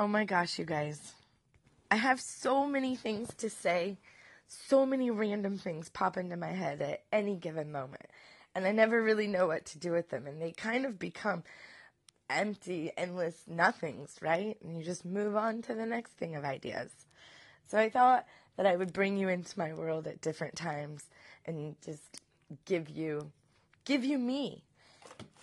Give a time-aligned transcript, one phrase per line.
[0.00, 1.12] Oh my gosh, you guys.
[1.90, 3.98] I have so many things to say.
[4.48, 8.06] So many random things pop into my head at any given moment.
[8.54, 10.26] And I never really know what to do with them.
[10.26, 11.42] And they kind of become
[12.30, 14.56] empty, endless nothings, right?
[14.64, 16.90] And you just move on to the next thing of ideas.
[17.68, 18.24] So I thought
[18.56, 21.04] that I would bring you into my world at different times
[21.44, 22.22] and just
[22.64, 23.32] give you
[23.84, 24.64] give you me.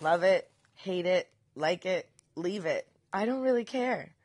[0.00, 2.88] Love it, hate it, like it, leave it.
[3.12, 4.16] I don't really care.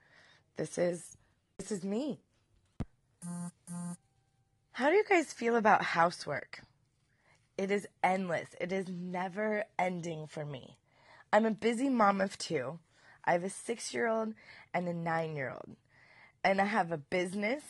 [0.55, 1.17] This is
[1.57, 2.19] this is me.
[4.71, 6.61] How do you guys feel about housework?
[7.57, 8.49] It is endless.
[8.59, 10.77] It is never ending for me.
[11.31, 12.79] I'm a busy mom of two.
[13.25, 14.33] I have a six year old
[14.73, 15.75] and a nine year old.
[16.43, 17.63] And I have a business.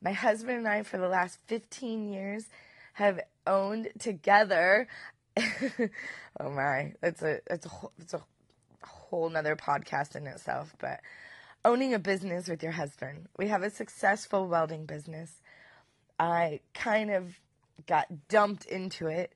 [0.00, 2.46] My husband and I, for the last 15 years,
[2.94, 4.88] have owned together.
[5.36, 8.22] oh my, that's a, that's a, it's a
[8.82, 11.00] whole nother podcast in itself, but
[11.64, 13.28] owning a business with your husband.
[13.36, 15.40] We have a successful welding business.
[16.18, 17.38] I kind of
[17.86, 19.32] got dumped into it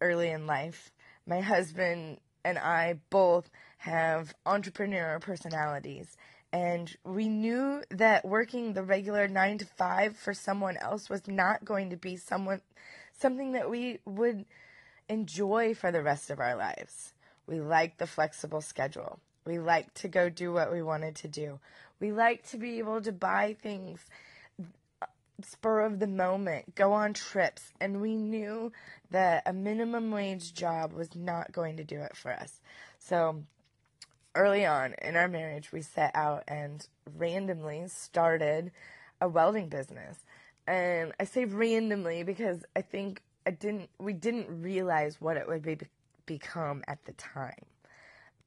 [0.00, 0.90] early in life.
[1.26, 6.16] My husband and I both have entrepreneur personalities.
[6.52, 11.64] And we knew that working the regular nine to five for someone else was not
[11.64, 12.62] going to be someone
[13.18, 14.44] something that we would
[15.08, 17.14] enjoy for the rest of our lives.
[17.46, 19.20] We like the flexible schedule.
[19.46, 21.60] We like to go do what we wanted to do.
[22.00, 24.04] We like to be able to buy things
[25.00, 25.06] uh,
[25.42, 28.72] spur of the moment, go on trips, and we knew
[29.10, 32.60] that a minimum wage job was not going to do it for us.
[32.98, 33.44] So
[34.34, 38.72] early on in our marriage, we set out and randomly started
[39.20, 40.18] a welding business.
[40.66, 45.62] And I say randomly because I think I didn't we didn't realize what it would
[45.62, 45.78] be
[46.26, 47.64] become at the time.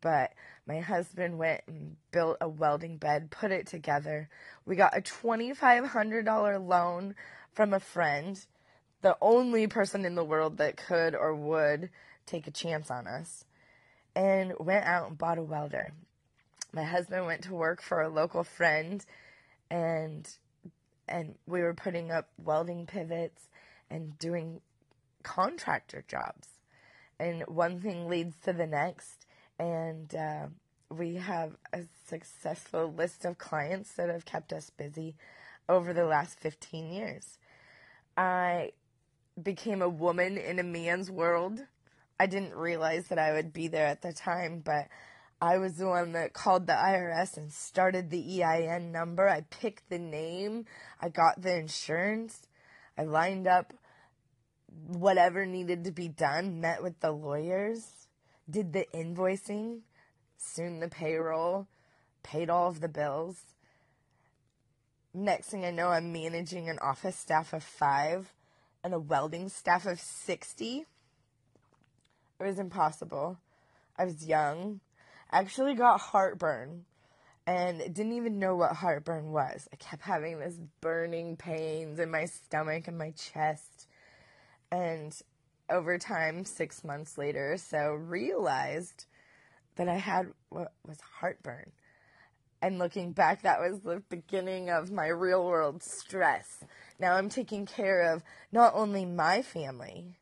[0.01, 0.33] But
[0.65, 4.29] my husband went and built a welding bed, put it together.
[4.65, 7.15] We got a $2,500 loan
[7.53, 8.39] from a friend,
[9.01, 11.89] the only person in the world that could or would
[12.25, 13.45] take a chance on us,
[14.15, 15.91] and went out and bought a welder.
[16.71, 19.03] My husband went to work for a local friend
[19.69, 20.29] and
[21.07, 23.49] and we were putting up welding pivots
[23.89, 24.61] and doing
[25.23, 26.47] contractor jobs.
[27.19, 29.18] And one thing leads to the next
[29.59, 30.47] and uh,
[30.89, 35.15] we have a successful list of clients that have kept us busy
[35.67, 37.37] over the last 15 years.
[38.17, 38.71] I
[39.41, 41.59] became a woman in a man's world.
[42.19, 44.87] I didn't realize that I would be there at the time, but
[45.41, 49.29] I was the one that called the IRS and started the EIN number.
[49.29, 50.65] I picked the name.
[50.99, 52.47] I got the insurance.
[52.97, 53.73] I lined up
[54.87, 57.98] whatever needed to be done, met with the lawyers
[58.49, 59.81] did the invoicing,
[60.37, 61.67] soon the payroll,
[62.23, 63.37] paid all of the bills.
[65.13, 68.33] Next thing I know, I'm managing an office staff of five
[68.83, 70.85] and a welding staff of 60.
[72.39, 73.37] It was impossible.
[73.97, 74.79] I was young.
[75.31, 76.85] I actually got heartburn
[77.45, 79.67] and didn't even know what heartburn was.
[79.73, 83.87] I kept having this burning pains in my stomach and my chest.
[84.71, 85.19] And
[85.69, 89.05] over time, six months later, so realized
[89.75, 91.71] that I had what was heartburn.
[92.61, 96.63] And looking back, that was the beginning of my real world stress.
[96.99, 98.21] Now I'm taking care of
[98.51, 100.17] not only my family,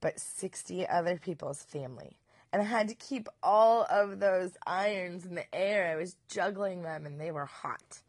[0.00, 2.16] but 60 other people's family.
[2.52, 5.92] And I had to keep all of those irons in the air.
[5.92, 8.00] I was juggling them and they were hot.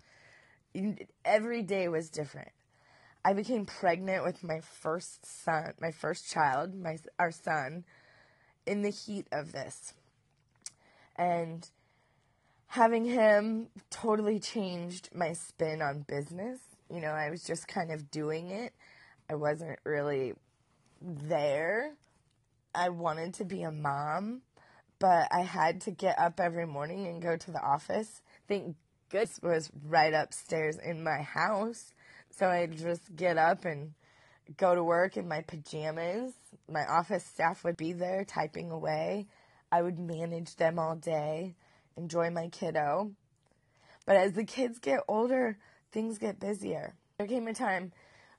[1.25, 2.51] Every day was different.
[3.23, 7.83] I became pregnant with my first son, my first child, my our son,
[8.65, 9.93] in the heat of this.
[11.17, 11.69] And
[12.67, 16.59] having him totally changed my spin on business.
[16.89, 18.73] You know, I was just kind of doing it.
[19.29, 20.33] I wasn't really
[21.01, 21.93] there.
[22.73, 24.41] I wanted to be a mom,
[24.97, 28.21] but I had to get up every morning and go to the office.
[28.47, 28.75] Thank
[29.09, 31.93] goodness was right upstairs in my house
[32.31, 33.93] so I'd just get up and
[34.57, 36.33] go to work in my pajamas.
[36.71, 39.27] My office staff would be there typing away.
[39.71, 41.55] I would manage them all day,
[41.95, 43.11] enjoy my kiddo.
[44.05, 45.57] But as the kids get older,
[45.91, 46.95] things get busier.
[47.17, 47.91] There came a time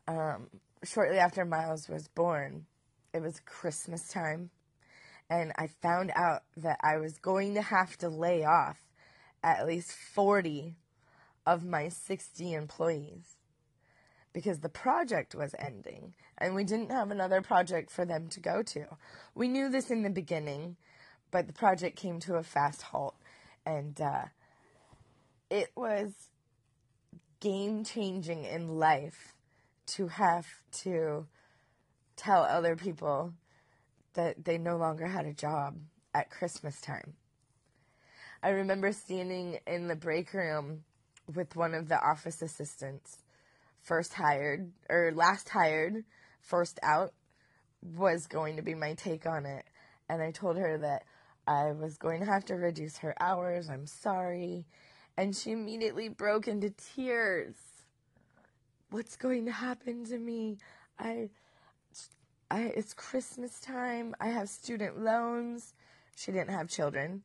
[0.09, 0.49] um,
[0.83, 2.67] shortly after Miles was born,
[3.13, 4.51] it was Christmas time,
[5.29, 8.79] and I found out that I was going to have to lay off
[9.43, 10.75] at least 40
[11.47, 13.37] of my 60 employees
[14.33, 18.63] because the project was ending and we didn't have another project for them to go
[18.63, 18.87] to.
[19.35, 20.77] We knew this in the beginning,
[21.31, 23.17] but the project came to a fast halt
[23.67, 24.25] and uh,
[25.51, 26.13] it was
[27.41, 29.35] game changing in life
[29.87, 31.27] to have to
[32.17, 33.33] tell other people
[34.15, 35.77] that they no longer had a job
[36.15, 37.15] at Christmas time.
[38.43, 40.85] I remember standing in the break room
[41.35, 43.19] with one of the office assistants,
[43.91, 46.05] first hired or last hired,
[46.41, 47.13] first out,
[47.83, 49.65] was going to be my take on it.
[50.09, 51.03] And I told her that
[51.49, 53.69] I was going to have to reduce her hours.
[53.69, 54.65] I'm sorry.
[55.17, 57.57] And she immediately broke into tears.
[58.91, 60.59] What's going to happen to me?
[60.97, 61.31] I,
[62.49, 64.15] I, it's Christmas time.
[64.21, 65.75] I have student loans.
[66.15, 67.25] She didn't have children.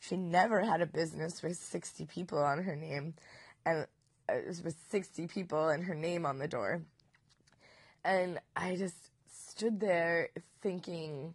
[0.00, 3.14] She never had a business with 60 people on her name.
[3.64, 3.86] And
[4.34, 6.82] it was with 60 people and her name on the door.
[8.04, 8.96] And I just
[9.30, 10.30] stood there
[10.62, 11.34] thinking,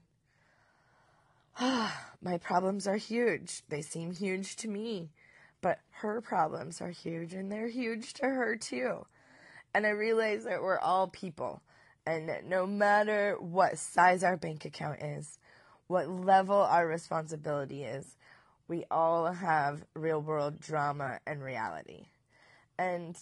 [1.60, 3.62] ah, my problems are huge.
[3.70, 5.10] They seem huge to me.
[5.62, 9.06] But her problems are huge and they're huge to her too.
[9.74, 11.62] And I realized that we're all people.
[12.06, 15.40] And no matter what size our bank account is,
[15.88, 18.16] what level our responsibility is,
[18.68, 22.06] we all have real world drama and reality.
[22.78, 23.18] And,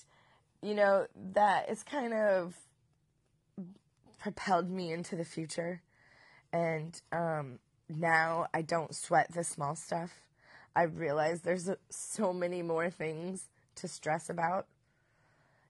[0.62, 2.56] you know, that is kind of
[4.20, 5.82] propelled me into the future.
[6.52, 7.60] And um,
[7.90, 10.22] now I don't sweat the small stuff.
[10.76, 14.68] I realize there's so many more things to stress about.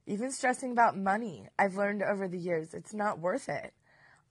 [0.05, 3.73] Even stressing about money, I've learned over the years, it's not worth it.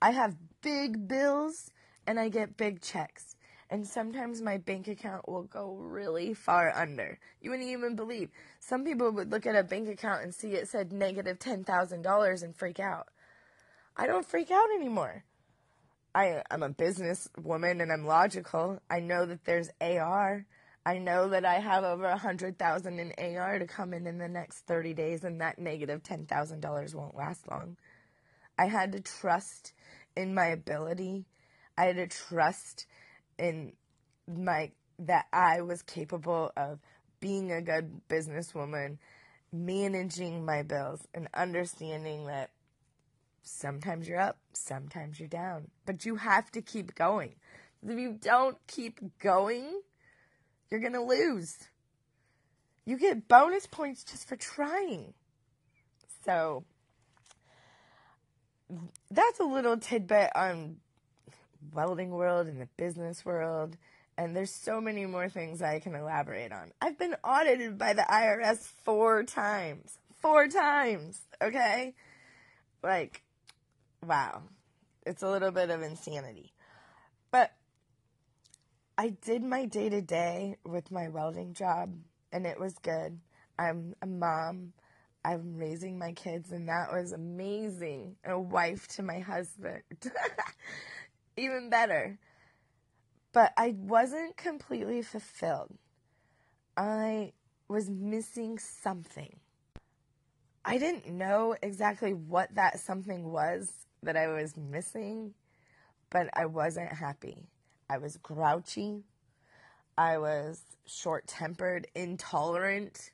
[0.01, 1.71] I have big bills
[2.07, 3.37] and I get big checks.
[3.73, 7.19] And sometimes my bank account will go really far under.
[7.41, 8.29] You wouldn't even believe.
[8.61, 12.55] Some people would look at a bank account and see it said negative $10,000 and
[12.55, 13.09] freak out.
[13.97, 15.25] I don't freak out anymore.
[16.15, 18.79] I, I'm a business woman and I'm logical.
[18.91, 20.45] I know that there's AR.
[20.85, 24.19] I know that I have over a hundred thousand in AR to come in in
[24.19, 27.79] the next 30 days and that negative $10,000 won't last long.
[28.59, 29.73] I had to trust
[30.15, 31.25] in my ability.
[31.79, 32.85] I had to trust
[33.43, 33.73] in
[34.33, 36.79] my, that I was capable of
[37.21, 38.99] being a good businesswoman,
[39.53, 42.51] managing my bills and understanding that
[43.43, 47.35] sometimes you're up, sometimes you're down, but you have to keep going.
[47.87, 49.81] If you don't keep going,
[50.71, 51.57] you're going to lose.
[52.87, 55.15] You get bonus points just for trying.
[56.25, 56.65] So
[59.11, 60.77] that's a little tidbit on
[61.73, 63.77] welding world and the business world.
[64.19, 66.73] And there's so many more things I can elaborate on.
[66.81, 69.99] I've been audited by the IRS four times.
[70.21, 71.21] Four times.
[71.41, 71.95] Okay?
[72.83, 73.23] Like,
[74.07, 74.43] wow.
[75.05, 76.53] It's a little bit of insanity.
[77.31, 77.53] But
[78.99, 81.95] I did my day to day with my welding job,
[82.31, 83.19] and it was good.
[83.59, 84.75] I'm a mom.
[85.25, 88.17] I'm raising my kids, and that was amazing.
[88.25, 89.83] A wife to my husband.
[91.37, 92.19] Even better.
[93.33, 95.75] But I wasn't completely fulfilled.
[96.77, 97.33] I
[97.69, 99.37] was missing something.
[100.65, 105.35] I didn't know exactly what that something was that I was missing,
[106.11, 107.49] but I wasn't happy.
[107.89, 109.03] I was grouchy.
[109.97, 113.11] I was short tempered, intolerant,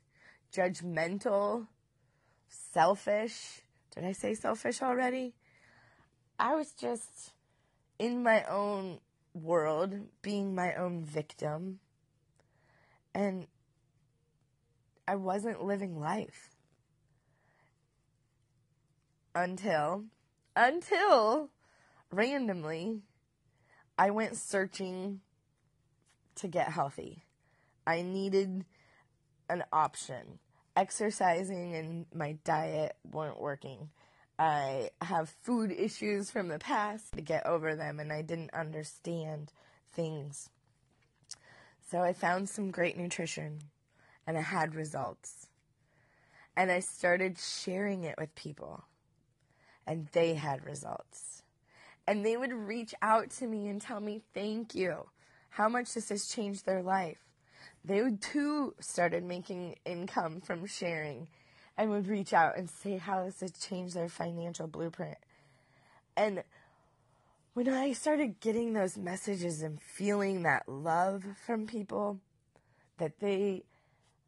[0.53, 1.67] judgmental,
[2.47, 3.61] selfish.
[3.93, 5.33] Did I say selfish already?
[6.37, 7.33] I was just
[7.99, 8.99] in my own
[9.33, 11.79] world, being my own victim.
[13.13, 13.47] And
[15.07, 16.55] I wasn't living life.
[19.35, 20.05] Until
[20.55, 21.49] until
[22.11, 23.01] randomly
[23.97, 25.21] I went searching
[26.35, 27.23] to get healthy.
[27.85, 28.65] I needed
[29.49, 30.39] an option.
[30.75, 33.89] Exercising and my diet weren't working.
[34.39, 39.51] I have food issues from the past to get over them, and I didn't understand
[39.93, 40.49] things.
[41.91, 43.59] So I found some great nutrition
[44.25, 45.47] and I had results.
[46.55, 48.83] And I started sharing it with people
[49.87, 51.41] and they had results.
[52.05, 55.09] And they would reach out to me and tell me, thank you,
[55.49, 57.17] how much this has changed their life.
[57.83, 61.27] They too started making income from sharing
[61.79, 65.17] and would reach out and say how this has changed their financial blueprint.
[66.17, 66.43] And
[67.53, 72.19] when I started getting those messages and feeling that love from people,
[72.97, 73.63] that they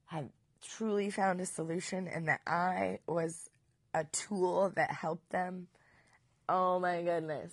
[0.05, 0.29] had
[0.65, 3.49] truly found a solution and that I was
[3.93, 5.67] a tool that helped them,
[6.47, 7.51] oh my goodness,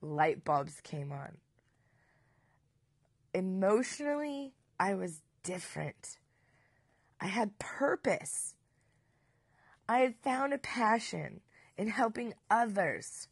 [0.00, 1.38] light bulbs came on.
[3.34, 6.18] Emotionally, I was different.
[7.20, 8.54] I had purpose.
[9.88, 11.40] I had found a passion
[11.76, 13.28] in helping others.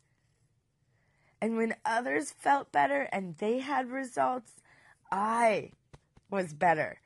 [1.41, 4.53] And when others felt better and they had results,
[5.11, 5.73] I
[6.31, 7.01] was better.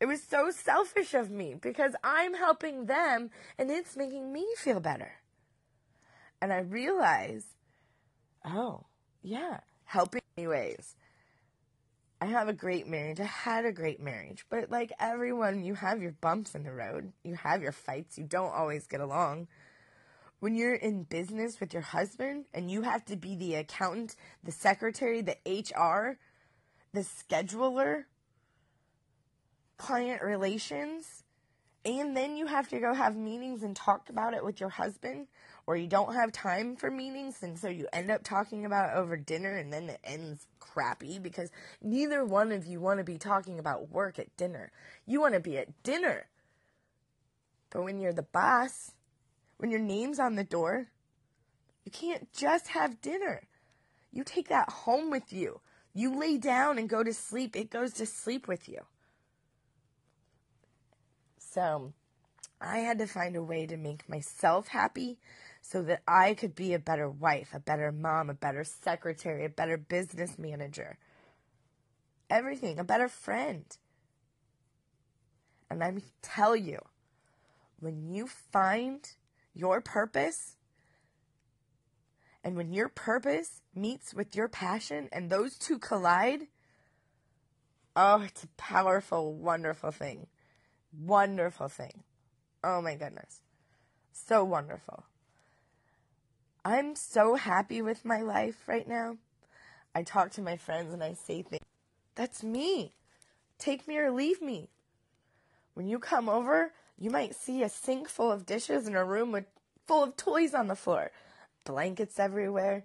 [0.00, 4.80] It was so selfish of me because I'm helping them and it's making me feel
[4.80, 5.12] better.
[6.40, 7.46] And I realized,
[8.44, 8.86] oh,
[9.22, 10.94] yeah, helping anyways.
[12.20, 13.20] I have a great marriage.
[13.20, 14.44] I had a great marriage.
[14.50, 17.12] But like everyone, you have your bumps in the road.
[17.22, 18.18] You have your fights.
[18.18, 19.48] You don't always get along.
[20.40, 24.52] When you're in business with your husband and you have to be the accountant, the
[24.52, 26.18] secretary, the HR,
[26.92, 28.04] the scheduler,
[29.76, 31.24] client relations,
[31.84, 35.28] and then you have to go have meetings and talk about it with your husband,
[35.68, 38.96] or you don't have time for meetings, and so you end up talking about it
[38.96, 41.50] over dinner, and then it ends crappy because
[41.82, 44.72] neither one of you want to be talking about work at dinner.
[45.04, 46.24] You want to be at dinner.
[47.68, 48.92] But when you're the boss,
[49.58, 50.86] when your name's on the door,
[51.84, 53.42] you can't just have dinner.
[54.10, 55.60] You take that home with you.
[55.92, 58.86] You lay down and go to sleep, it goes to sleep with you.
[61.38, 61.92] So
[62.58, 65.18] I had to find a way to make myself happy
[65.70, 69.50] so that I could be a better wife, a better mom, a better secretary, a
[69.50, 70.96] better business manager.
[72.30, 73.64] Everything, a better friend.
[75.68, 76.78] And I tell you,
[77.80, 79.06] when you find
[79.52, 80.56] your purpose,
[82.42, 86.46] and when your purpose meets with your passion and those two collide,
[87.94, 90.28] oh, it's a powerful, wonderful thing.
[90.98, 92.04] Wonderful thing.
[92.64, 93.42] Oh my goodness.
[94.12, 95.04] So wonderful.
[96.68, 99.16] I'm so happy with my life right now.
[99.94, 101.64] I talk to my friends and I say things.
[102.14, 102.92] That's me.
[103.58, 104.68] Take me or leave me.
[105.72, 109.32] When you come over, you might see a sink full of dishes and a room
[109.32, 109.46] with
[109.86, 111.10] full of toys on the floor,
[111.64, 112.84] blankets everywhere.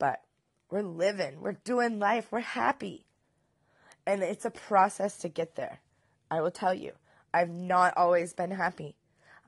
[0.00, 0.22] But
[0.68, 3.06] we're living, we're doing life, we're happy.
[4.04, 5.82] And it's a process to get there.
[6.32, 6.94] I will tell you,
[7.32, 8.96] I've not always been happy.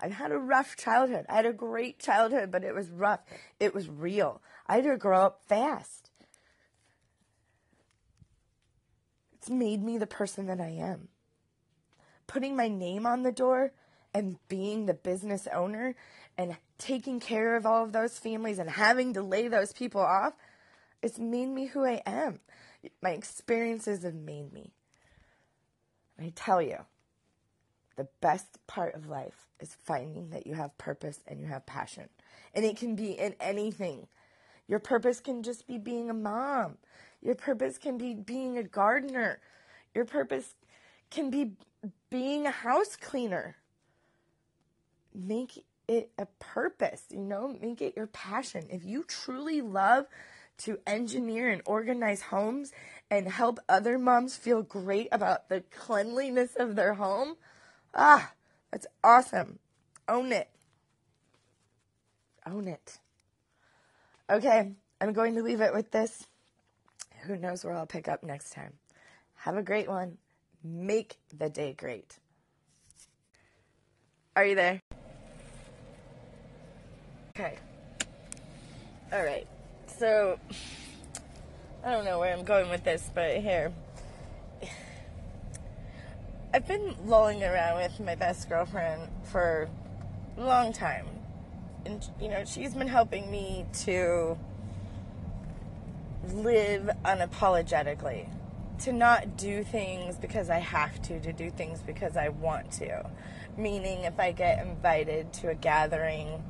[0.00, 1.26] I've had a rough childhood.
[1.28, 3.20] I had a great childhood, but it was rough.
[3.58, 4.40] It was real.
[4.66, 6.10] I had to grow up fast.
[9.34, 11.08] It's made me the person that I am.
[12.26, 13.72] Putting my name on the door
[14.14, 15.96] and being the business owner
[16.36, 20.34] and taking care of all of those families and having to lay those people off,
[21.02, 22.40] it's made me who I am.
[23.02, 24.72] My experiences have made me.
[26.20, 26.78] I tell you,
[27.96, 32.08] the best part of life is finding that you have purpose and you have passion.
[32.54, 34.06] And it can be in anything.
[34.66, 36.76] Your purpose can just be being a mom.
[37.22, 39.40] Your purpose can be being a gardener.
[39.94, 40.54] Your purpose
[41.10, 41.52] can be
[42.10, 43.56] being a house cleaner.
[45.14, 48.66] Make it a purpose, you know, make it your passion.
[48.70, 50.06] If you truly love
[50.58, 52.72] to engineer and organize homes
[53.10, 57.36] and help other moms feel great about the cleanliness of their home,
[57.94, 58.32] ah,
[58.70, 59.58] that's awesome.
[60.08, 60.48] Own it.
[62.46, 62.98] Own it.
[64.30, 66.26] Okay, I'm going to leave it with this.
[67.22, 68.74] Who knows where I'll pick up next time.
[69.36, 70.18] Have a great one.
[70.62, 72.18] Make the day great.
[74.36, 74.80] Are you there?
[77.38, 77.56] Okay.
[79.12, 79.46] All right.
[79.86, 80.38] So,
[81.84, 83.72] I don't know where I'm going with this, but here.
[86.52, 89.68] I've been lolling around with my best girlfriend for
[90.38, 91.04] a long time.
[91.84, 94.38] And, you know, she's been helping me to
[96.32, 98.28] live unapologetically.
[98.80, 103.04] To not do things because I have to, to do things because I want to.
[103.58, 106.42] Meaning, if I get invited to a gathering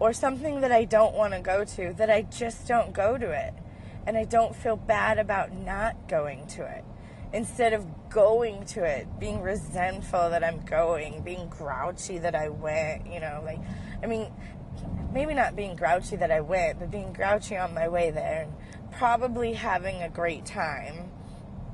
[0.00, 3.30] or something that I don't want to go to, that I just don't go to
[3.30, 3.52] it.
[4.06, 6.84] And I don't feel bad about not going to it.
[7.34, 13.12] Instead of going to it, being resentful that I'm going, being grouchy that I went,
[13.12, 13.58] you know, like,
[14.02, 14.32] I mean,
[15.12, 18.52] maybe not being grouchy that I went, but being grouchy on my way there and
[18.92, 21.10] probably having a great time,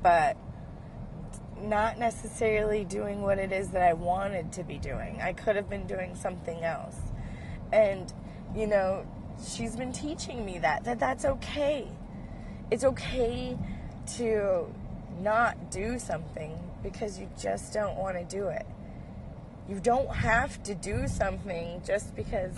[0.01, 0.35] but
[1.61, 5.19] not necessarily doing what it is that I wanted to be doing.
[5.21, 6.97] I could have been doing something else.
[7.71, 8.11] And,
[8.55, 9.05] you know,
[9.47, 11.87] she's been teaching me that, that that's okay.
[12.71, 13.57] It's okay
[14.17, 14.73] to
[15.23, 18.65] not do something because you just don't want to do it.
[19.69, 22.55] You don't have to do something just because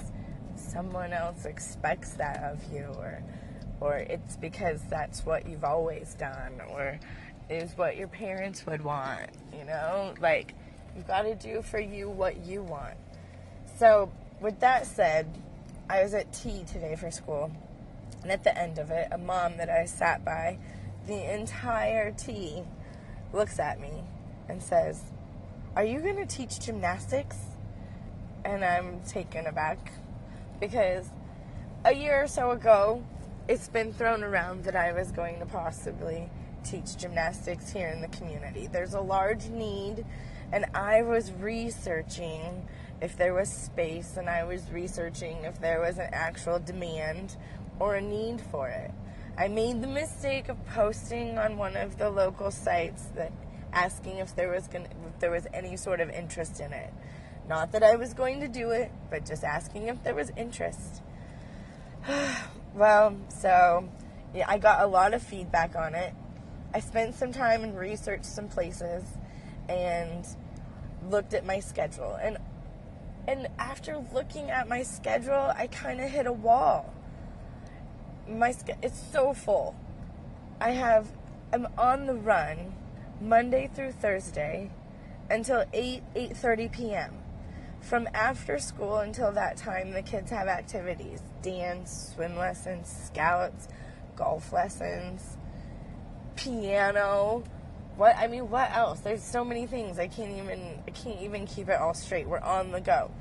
[0.56, 3.24] someone else expects that of you or
[3.80, 7.00] or it's because that's what you've always done or
[7.50, 10.14] is what your parents would want, you know?
[10.22, 10.56] Like
[10.96, 12.96] you've got to do for you what you want.
[13.78, 15.28] So, with that said,
[15.90, 17.52] I was at tea today for school,
[18.22, 20.58] and at the end of it, a mom that I sat by
[21.08, 22.64] the entire tea
[23.34, 24.04] looks at me
[24.48, 25.02] and says,
[25.76, 27.38] Are you going to teach gymnastics?
[28.46, 29.92] And I'm taken aback
[30.60, 31.08] because
[31.86, 33.04] a year or so ago,
[33.48, 36.30] it's been thrown around that I was going to possibly
[36.64, 38.68] teach gymnastics here in the community.
[38.68, 40.06] There's a large need,
[40.54, 42.66] and I was researching
[43.02, 47.36] if there was space, and I was researching if there was an actual demand
[47.80, 48.92] or a need for it.
[49.38, 53.32] I made the mistake of posting on one of the local sites that
[53.72, 56.94] asking if there was gonna, if there was any sort of interest in it.
[57.48, 61.02] Not that I was going to do it, but just asking if there was interest.
[62.76, 63.90] well, so
[64.34, 66.14] yeah, I got a lot of feedback on it.
[66.74, 69.04] I spent some time and researched some places
[69.68, 70.26] and
[71.10, 72.18] looked at my schedule.
[72.22, 72.38] And
[73.28, 76.94] and after looking at my schedule, I kind of hit a wall.
[78.28, 79.76] My schedule it's so full.
[80.60, 81.12] I have
[81.52, 82.74] I'm on the run
[83.22, 84.72] Monday through Thursday
[85.30, 87.14] until 8 8:30 p.m.
[87.82, 93.68] From after school until that time the kids have activities, dance, swim lessons, scouts,
[94.16, 95.38] golf lessons,
[96.36, 97.44] piano,
[97.96, 99.02] what I mean, what else?
[99.02, 100.00] There's so many things.
[100.00, 102.28] I can't even I can't even keep it all straight.
[102.28, 103.12] We're on the go.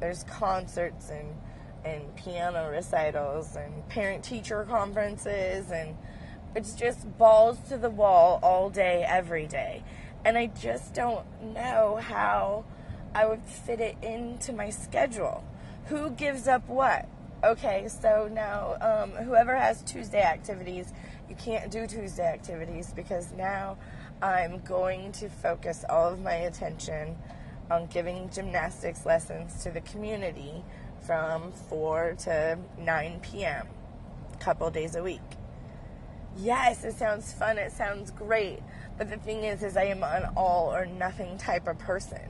[0.00, 1.36] There's concerts and
[1.84, 5.96] and piano recitals and parent teacher conferences and
[6.54, 9.82] it's just balls to the wall all day every day.
[10.24, 12.64] And I just don't know how
[13.14, 15.44] I would fit it into my schedule.
[15.86, 17.08] Who gives up what?
[17.42, 20.92] Okay, so now um, whoever has Tuesday activities,
[21.28, 23.78] you can't do Tuesday activities because now
[24.20, 27.16] I'm going to focus all of my attention
[27.70, 30.62] on giving gymnastics lessons to the community
[31.02, 33.68] from 4 to 9 p.m.
[34.32, 35.20] a couple days a week.
[36.38, 38.60] Yes, it sounds fun, it sounds great,
[38.96, 42.28] but the thing is is I am an all or nothing type of person.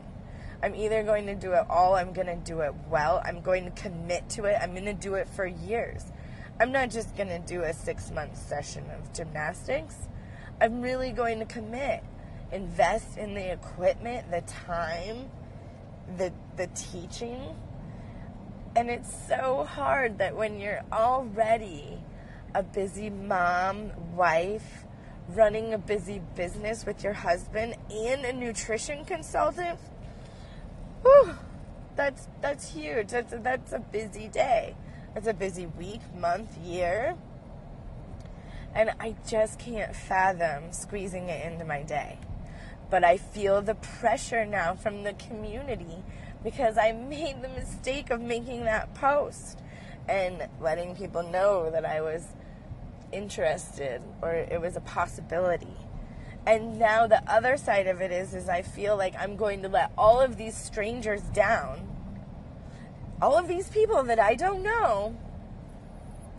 [0.63, 3.65] I'm either going to do it all, I'm going to do it well, I'm going
[3.65, 6.05] to commit to it, I'm going to do it for years.
[6.61, 9.97] I'm not just going to do a 6-month session of gymnastics.
[10.61, 12.05] I'm really going to commit,
[12.53, 15.31] invest in the equipment, the time,
[16.17, 17.41] the the teaching.
[18.75, 21.99] And it's so hard that when you're already
[22.55, 24.85] a busy mom, wife,
[25.29, 29.79] running a busy business with your husband and a nutrition consultant,
[31.03, 31.35] whew,
[31.97, 33.09] that's that's huge.
[33.09, 34.75] That's a, that's a busy day.
[35.15, 37.15] That's a busy week, month, year.
[38.75, 42.19] And I just can't fathom squeezing it into my day.
[42.89, 46.03] But I feel the pressure now from the community
[46.45, 49.59] because I made the mistake of making that post
[50.09, 52.27] and letting people know that I was
[53.13, 55.77] interested or it was a possibility.
[56.47, 59.69] And now the other side of it is is I feel like I'm going to
[59.69, 61.89] let all of these strangers down.
[63.21, 65.15] All of these people that I don't know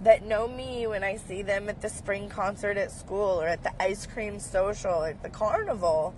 [0.04, 3.64] that know me when I see them at the spring concert at school or at
[3.64, 6.14] the ice cream social or at the carnival.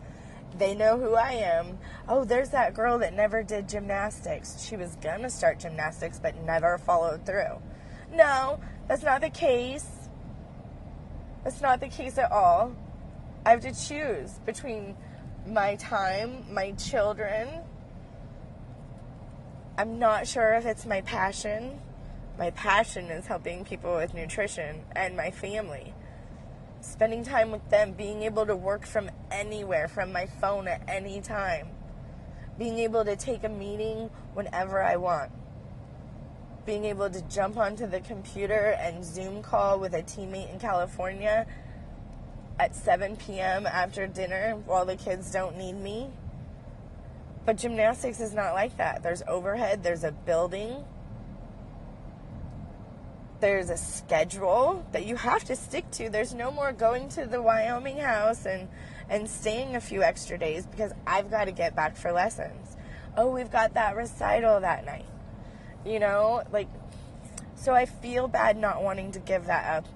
[0.57, 1.79] They know who I am.
[2.07, 4.61] Oh, there's that girl that never did gymnastics.
[4.61, 7.61] She was gonna start gymnastics but never followed through.
[8.13, 10.09] No, that's not the case.
[11.43, 12.73] That's not the case at all.
[13.45, 14.95] I have to choose between
[15.45, 17.49] my time, my children.
[19.77, 21.79] I'm not sure if it's my passion
[22.37, 25.93] my passion is helping people with nutrition and my family.
[26.85, 31.19] Spending time with them, being able to work from anywhere, from my phone at any
[31.19, 31.67] time.
[32.59, 35.31] Being able to take a meeting whenever I want.
[36.65, 41.47] Being able to jump onto the computer and Zoom call with a teammate in California
[42.59, 43.65] at 7 p.m.
[43.65, 46.11] after dinner while the kids don't need me.
[47.45, 49.01] But gymnastics is not like that.
[49.01, 50.85] There's overhead, there's a building,
[53.39, 56.09] there's a schedule that you have to stick to.
[56.09, 58.67] There's no more going to the Wyoming house and
[59.07, 62.75] and staying a few extra days because I've got to get back for lessons.
[63.15, 65.05] Oh, we've got that recital that night.
[65.85, 66.67] You know, like
[67.55, 69.87] so I feel bad not wanting to give that up.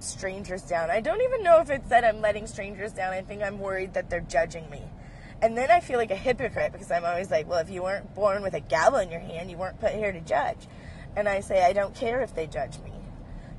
[0.00, 0.90] Strangers down.
[0.90, 3.12] I don't even know if it's that I'm letting strangers down.
[3.12, 4.82] I think I'm worried that they're judging me.
[5.40, 8.14] And then I feel like a hypocrite because I'm always like, well, if you weren't
[8.14, 10.66] born with a gavel in your hand, you weren't put here to judge.
[11.16, 12.92] And I say, I don't care if they judge me.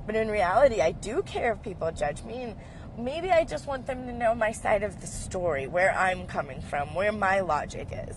[0.06, 2.42] But in reality, I do care if people judge me.
[2.42, 2.56] And
[2.98, 6.60] maybe I just want them to know my side of the story, where I'm coming
[6.60, 8.16] from, where my logic is.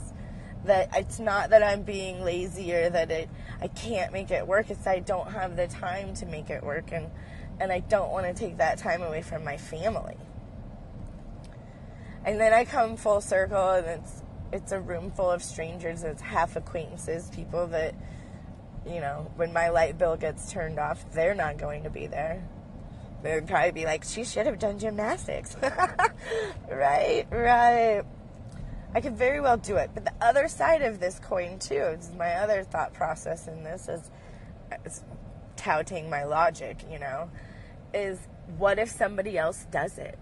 [0.66, 3.30] that it's not that I'm being lazy or that it
[3.62, 4.70] I can't make it work.
[4.70, 7.10] It's I don't have the time to make it work and
[7.60, 10.18] and I don't want to take that time away from my family.
[12.26, 14.22] And then I come full circle and it's
[14.52, 17.94] it's a room full of strangers, it's half acquaintances, people that
[18.86, 22.44] you know, when my light bill gets turned off, they're not going to be there.
[23.22, 25.58] They'd probably be like, she should have done gymnastics.
[26.72, 28.04] right, right.
[28.94, 29.92] I could very well do it.
[29.94, 33.88] But the other side of this coin, too, is my other thought process in this
[33.90, 34.10] is,
[34.86, 35.04] is
[35.58, 37.30] touting my logic, you know,
[37.94, 38.20] is
[38.58, 40.18] what if somebody else does it?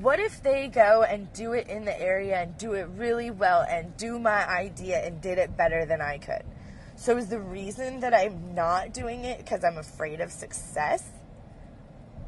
[0.00, 3.62] What if they go and do it in the area and do it really well
[3.62, 6.42] and do my idea and did it better than I could?
[6.96, 11.02] So is the reason that I'm not doing it because I'm afraid of success?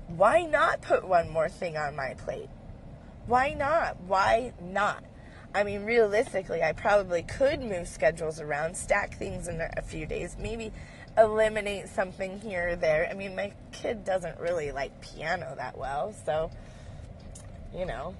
[0.08, 2.48] Why not put one more thing on my plate?
[3.26, 4.00] Why not?
[4.02, 5.04] Why not?
[5.54, 10.36] I mean, realistically, I probably could move schedules around, stack things in a few days,
[10.38, 10.72] maybe
[11.16, 13.08] eliminate something here or there.
[13.10, 16.50] I mean, my kid doesn't really like piano that well, so,
[17.74, 18.14] you know,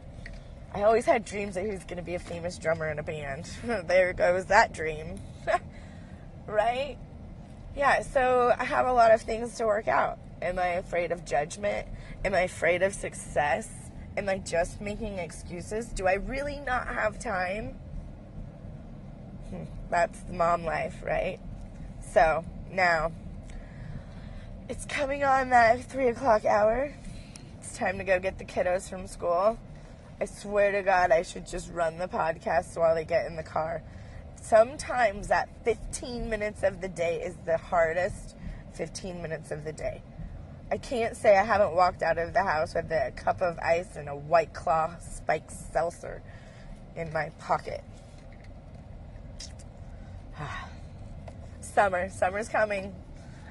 [0.74, 3.02] I always had dreams that he was going to be a famous drummer in a
[3.02, 3.50] band.
[3.86, 5.20] there goes that dream.
[6.46, 6.96] right?
[7.76, 10.18] Yeah, so I have a lot of things to work out.
[10.40, 11.88] Am I afraid of judgment?
[12.24, 13.68] Am I afraid of success?
[14.16, 15.86] Am I just making excuses?
[15.86, 17.76] Do I really not have time?
[19.50, 21.38] Hmm, that's the mom life, right?
[22.12, 23.12] So now
[24.68, 26.94] it's coming on that three o'clock hour.
[27.58, 29.58] It's time to go get the kiddos from school.
[30.20, 33.42] I swear to God, I should just run the podcast while they get in the
[33.42, 33.82] car.
[34.48, 38.36] Sometimes that 15 minutes of the day is the hardest
[38.74, 40.02] 15 minutes of the day.
[40.70, 43.96] I can't say I haven't walked out of the house with a cup of ice
[43.96, 46.22] and a white claw spiked seltzer
[46.94, 47.82] in my pocket.
[51.60, 52.08] Summer.
[52.08, 52.94] Summer's coming.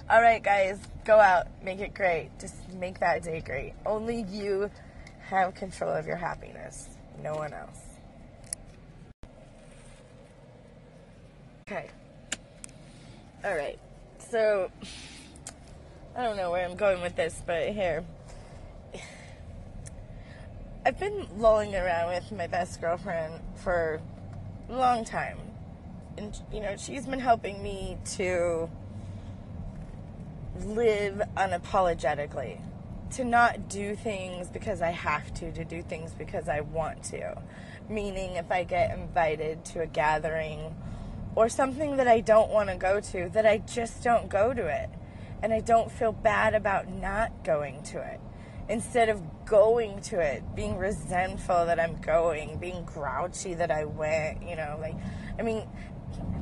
[0.09, 1.47] All right, guys, go out.
[1.61, 2.29] Make it great.
[2.39, 3.73] Just make that day great.
[3.85, 4.71] Only you
[5.27, 6.87] have control of your happiness,
[7.21, 7.84] no one else.
[11.67, 11.89] Okay.
[13.43, 13.79] All right.
[14.19, 14.69] So.
[16.15, 18.05] I don't know where I'm going with this, but here.
[20.85, 23.99] I've been lolling around with my best girlfriend for
[24.69, 25.39] a long time.
[26.19, 28.69] And, you know, she's been helping me to
[30.65, 32.61] live unapologetically.
[33.13, 37.41] To not do things because I have to, to do things because I want to.
[37.89, 40.75] Meaning, if I get invited to a gathering
[41.35, 44.67] or something that I don't want to go to, that I just don't go to
[44.67, 44.89] it
[45.43, 48.19] and I don't feel bad about not going to it.
[48.67, 54.41] Instead of going to it, being resentful that I'm going, being grouchy that I went,
[54.41, 54.95] you know, like,
[55.37, 55.67] I mean,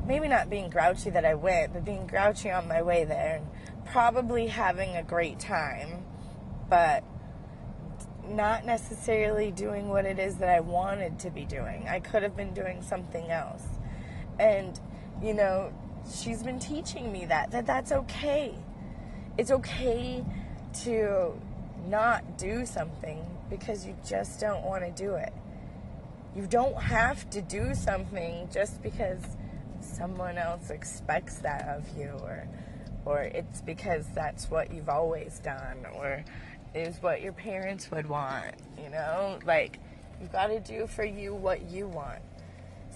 [0.08, 3.48] maybe not being grouchy that I went, but being grouchy on my way there and
[3.92, 6.06] probably having a great time,
[6.70, 7.04] but
[8.26, 11.88] not necessarily doing what it is that I wanted to be doing.
[11.90, 13.64] I could have been doing something else.
[14.40, 14.80] And,
[15.22, 15.72] you know,
[16.14, 18.56] she's been teaching me that, that that's okay
[19.38, 20.24] it's okay
[20.84, 21.34] to
[21.88, 25.34] not do something because you just don't want to do it.
[26.36, 29.22] You don't have to do something just because
[29.82, 32.48] someone else expects that of you or
[33.06, 36.24] or it's because that's what you've always done or
[36.74, 39.40] is what your parents would want, you know?
[39.46, 39.80] Like
[40.22, 42.22] you've got to do for you what you want.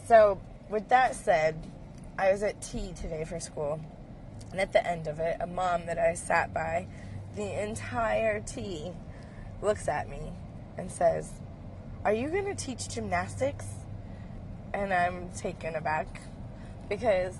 [0.06, 0.40] So,
[0.70, 1.56] with that said,
[2.18, 3.80] I was at tea today for school
[4.52, 6.88] and at the end of it, a mom that I sat by
[7.36, 8.92] the entire tea
[9.62, 10.32] looks at me
[10.78, 11.32] and says,
[12.06, 13.66] Are you going to teach gymnastics?
[14.74, 16.22] And I'm taken aback
[16.90, 17.36] because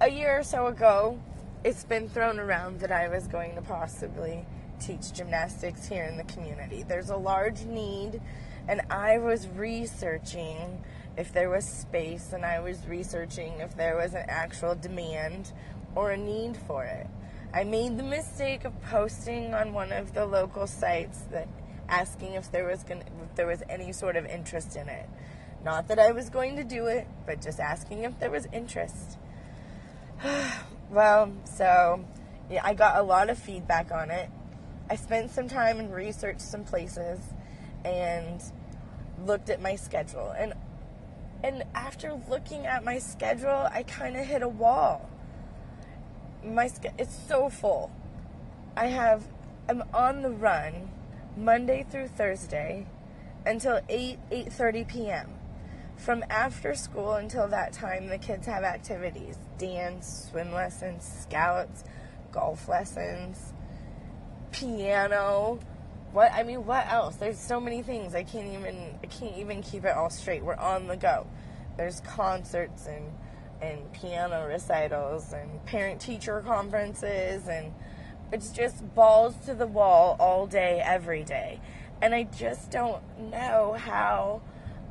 [0.00, 1.18] a year or so ago,
[1.64, 4.44] it's been thrown around that I was going to possibly
[4.80, 6.82] teach gymnastics here in the community.
[6.82, 8.20] There's a large need,
[8.68, 10.82] and I was researching
[11.16, 15.52] if there was space, and I was researching if there was an actual demand
[15.94, 17.06] or a need for it.
[17.52, 21.48] I made the mistake of posting on one of the local sites that
[21.88, 25.08] asking if there was gonna, if there was any sort of interest in it.
[25.64, 29.18] Not that I was going to do it, but just asking if there was interest.
[30.90, 32.04] well, so
[32.50, 34.28] yeah, I got a lot of feedback on it.
[34.90, 37.20] I spent some time and researched some places
[37.84, 38.42] and
[39.24, 40.34] looked at my schedule.
[40.36, 40.52] And
[41.44, 45.08] and after looking at my schedule, I kind of hit a wall
[46.44, 47.90] my it's so full.
[48.76, 49.24] I have
[49.68, 50.90] I'm on the run
[51.36, 52.86] Monday through Thursday
[53.46, 55.30] until 8 8:30 p.m.
[55.96, 61.84] from after school until that time, the kids have activities dance, swim lessons, scouts,
[62.32, 63.52] golf lessons,
[64.52, 65.60] piano.
[66.14, 67.16] What I mean, what else?
[67.16, 68.14] There's so many things.
[68.14, 70.44] I can't even I can't even keep it all straight.
[70.44, 71.26] We're on the go.
[71.76, 73.10] There's concerts and
[73.60, 77.74] and piano recitals and parent teacher conferences and
[78.30, 81.60] it's just balls to the wall all day every day.
[82.00, 84.40] And I just don't know how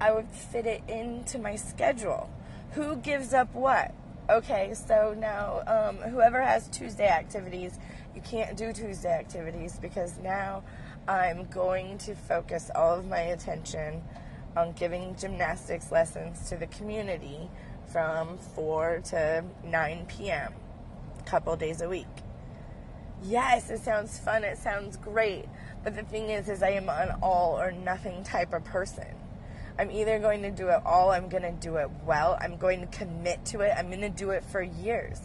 [0.02, 2.30] I would fit it into my schedule.
[2.72, 3.94] Who gives up what?
[4.30, 7.80] Okay, so now um, whoever has Tuesday activities,
[8.14, 10.64] you can't do Tuesday activities because now
[11.08, 14.02] I'm going to focus all of my attention
[14.56, 17.50] on giving gymnastics lessons to the community
[17.92, 20.54] from 4 to 9 p.m.
[21.20, 22.08] a couple days a week.
[23.22, 25.46] Yes, it sounds fun, it sounds great,
[25.84, 29.08] but the thing is is I am an all or nothing type of person.
[29.78, 32.80] I'm either going to do it all, I'm going to do it well, I'm going
[32.80, 35.20] to commit to it, I'm going to do it for years.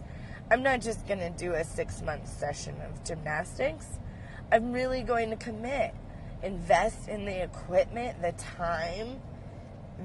[0.51, 3.87] I'm not just going to do a 6-month session of gymnastics.
[4.51, 5.95] I'm really going to commit,
[6.43, 9.21] invest in the equipment, the time,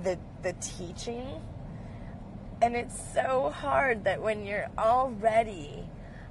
[0.03, 1.41] the the teaching.
[2.61, 5.85] And it's so hard that when you're already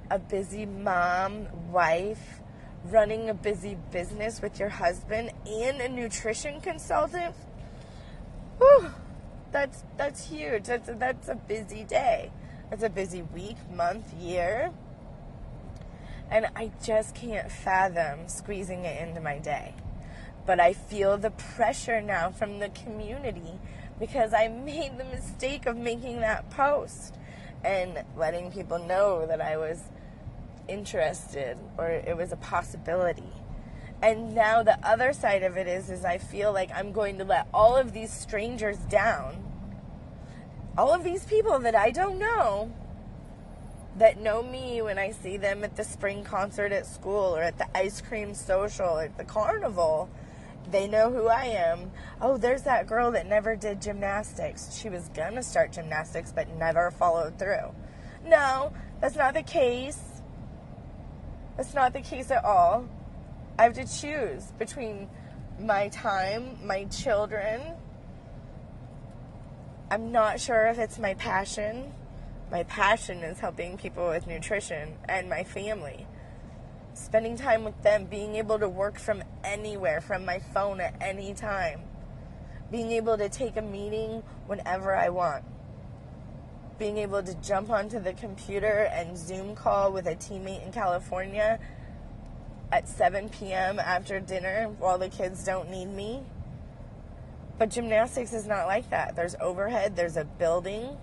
[0.09, 2.41] a busy mom, wife,
[2.85, 7.35] running a busy business with your husband and a nutrition consultant,
[8.57, 8.91] whew,
[9.51, 10.65] that's that's huge.
[10.65, 12.31] That's that's a busy day.
[12.69, 14.71] That's a busy week, month, year.
[16.33, 19.75] And I just can't fathom squeezing it into my day.
[20.47, 23.59] But I feel the pressure now from the community
[23.99, 27.13] because I made the mistake of making that post
[27.63, 29.83] and letting people know that I was
[30.67, 33.31] interested or it was a possibility.
[34.01, 37.23] And now the other side of it is is I feel like I'm going to
[37.25, 39.35] let all of these strangers down.
[40.79, 42.73] All of these people that I don't know
[43.97, 47.57] that know me when I see them at the spring concert at school or at
[47.57, 50.09] the ice cream social or at the carnival.
[50.71, 51.91] They know who I am.
[52.21, 54.73] Oh, there's that girl that never did gymnastics.
[54.73, 57.73] She was gonna start gymnastics but never followed through.
[58.25, 60.01] No, that's not the case.
[61.57, 62.87] That's not the case at all.
[63.59, 65.07] I have to choose between
[65.59, 67.61] my time, my children.
[69.91, 71.93] I'm not sure if it's my passion.
[72.53, 76.05] My passion is helping people with nutrition and my family.
[76.93, 81.33] Spending time with them, being able to work from anywhere, from my phone at any
[81.33, 81.81] time.
[82.69, 85.43] Being able to take a meeting whenever I want.
[86.77, 91.59] Being able to jump onto the computer and Zoom call with a teammate in California
[92.71, 93.79] at 7 p.m.
[93.79, 96.21] after dinner while the kids don't need me.
[97.57, 99.15] But gymnastics is not like that.
[99.15, 100.97] There's overhead, there's a building,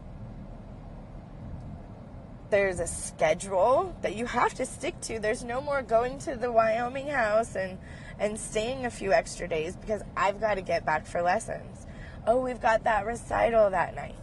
[2.51, 5.19] there's a schedule that you have to stick to.
[5.19, 7.79] There's no more going to the Wyoming house and,
[8.19, 11.87] and staying a few extra days because I've got to get back for lessons.
[12.27, 14.17] Oh, we've got that recital that night.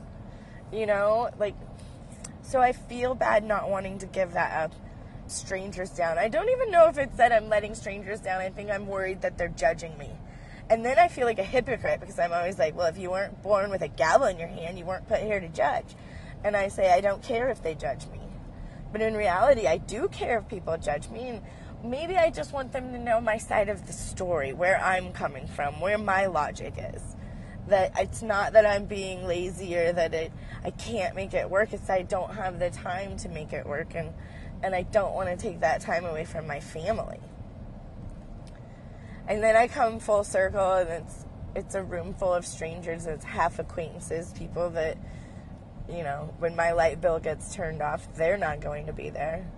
[0.72, 1.56] You know, like,
[2.44, 4.74] so I feel bad not wanting to give that up
[5.28, 6.18] strangers down.
[6.18, 8.42] I don't even know if it's that I'm letting strangers down.
[8.42, 10.12] I think I'm worried that they're judging me.
[10.70, 13.42] And then I feel like a hypocrite because I'm always like, well, if you weren't
[13.42, 15.96] born with a gavel in your hand, you weren't put here to judge.
[16.44, 18.20] And I say, I don't care if they judge me.
[18.92, 21.30] But in reality, I do care if people judge me.
[21.30, 21.42] And
[21.84, 25.48] maybe I just want them to know my side of the story, where I'm coming
[25.48, 27.02] from, where my logic is.
[27.68, 30.32] That it's not that I'm being lazy or that it
[30.64, 31.74] I can't make it work.
[31.74, 34.14] It's I don't have the time to make it work and
[34.64, 37.20] and I don't want to take that time away from my family.
[39.28, 43.06] And then I come full circle, and it's it's a room full of strangers.
[43.06, 44.98] It's half acquaintances, people that
[45.90, 49.50] you know, when my light bill gets turned off, they're not going to be there.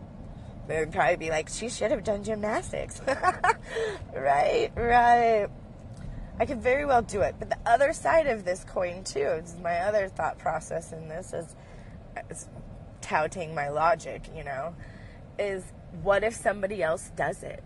[0.67, 3.01] They would probably be like, she should have done gymnastics.
[4.15, 5.47] right, right.
[6.39, 7.35] I could very well do it.
[7.39, 11.33] But the other side of this coin, too, is my other thought process in this
[11.33, 11.55] is,
[12.29, 12.47] is
[13.01, 14.75] touting my logic, you know,
[15.39, 15.63] is
[16.03, 17.63] what if somebody else does it?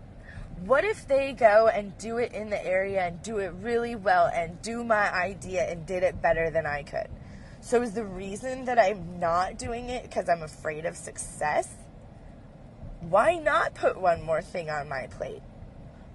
[0.64, 4.30] What if they go and do it in the area and do it really well
[4.32, 7.08] and do my idea and did it better than I could?
[7.64, 11.66] So is the reason that I'm not doing it because I'm afraid of success?
[13.00, 15.40] Why not put one more thing on my plate?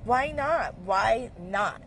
[0.04, 0.78] Why not?
[0.82, 1.82] Why not?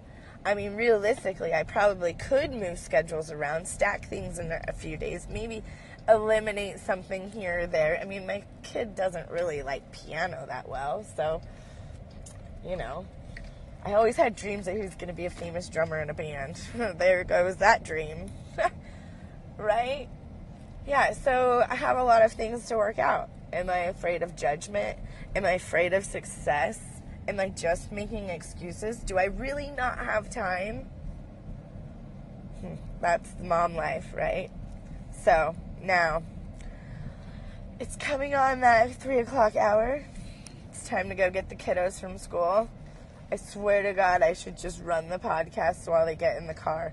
[0.45, 5.29] I mean, realistically, I probably could move schedules around, stack things in a few days,
[5.31, 5.63] maybe
[6.09, 8.01] eliminate something here or there.
[8.03, 11.41] I mean, my kid doesn't really like piano that well, so,
[12.67, 13.07] you know,
[13.85, 16.15] I always had dreams that he was going to be a famous drummer in a
[16.15, 16.57] band.
[16.99, 18.29] there goes that dream.
[19.59, 20.09] Right?
[20.87, 23.29] Yeah, so I have a lot of things to work out.
[23.53, 24.99] Am I afraid of judgment?
[25.37, 26.81] Am I afraid of success?
[27.29, 28.99] Am I just making excuses?
[28.99, 30.89] Do I really not have time?
[32.61, 34.51] Hmm, that's the mom life, right?
[35.25, 36.23] So now
[37.79, 40.05] it's coming on that three o'clock hour.
[40.71, 42.69] It's time to go get the kiddos from school.
[43.31, 46.55] I swear to God, I should just run the podcast while they get in the
[46.55, 46.93] car.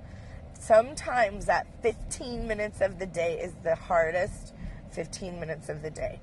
[0.59, 4.53] Sometimes that 15 minutes of the day is the hardest
[4.91, 6.19] 15 minutes of the day.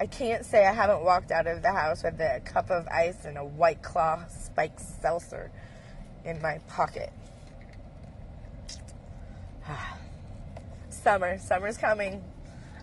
[0.00, 3.24] I can't say I haven't walked out of the house with a cup of ice
[3.24, 5.50] and a white claw spiked seltzer
[6.24, 7.12] in my pocket.
[10.90, 11.38] Summer.
[11.38, 12.24] Summer's coming.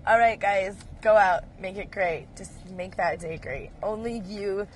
[0.05, 1.43] All right, guys, go out.
[1.59, 2.27] Make it great.
[2.37, 3.71] Just make that day great.
[3.83, 4.67] Only you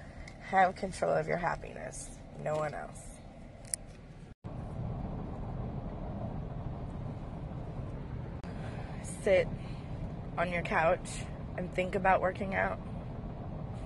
[0.41, 2.09] have control of your happiness,
[2.43, 3.10] no one else.
[9.23, 9.47] Sit
[10.37, 11.07] on your couch
[11.57, 12.79] and think about working out?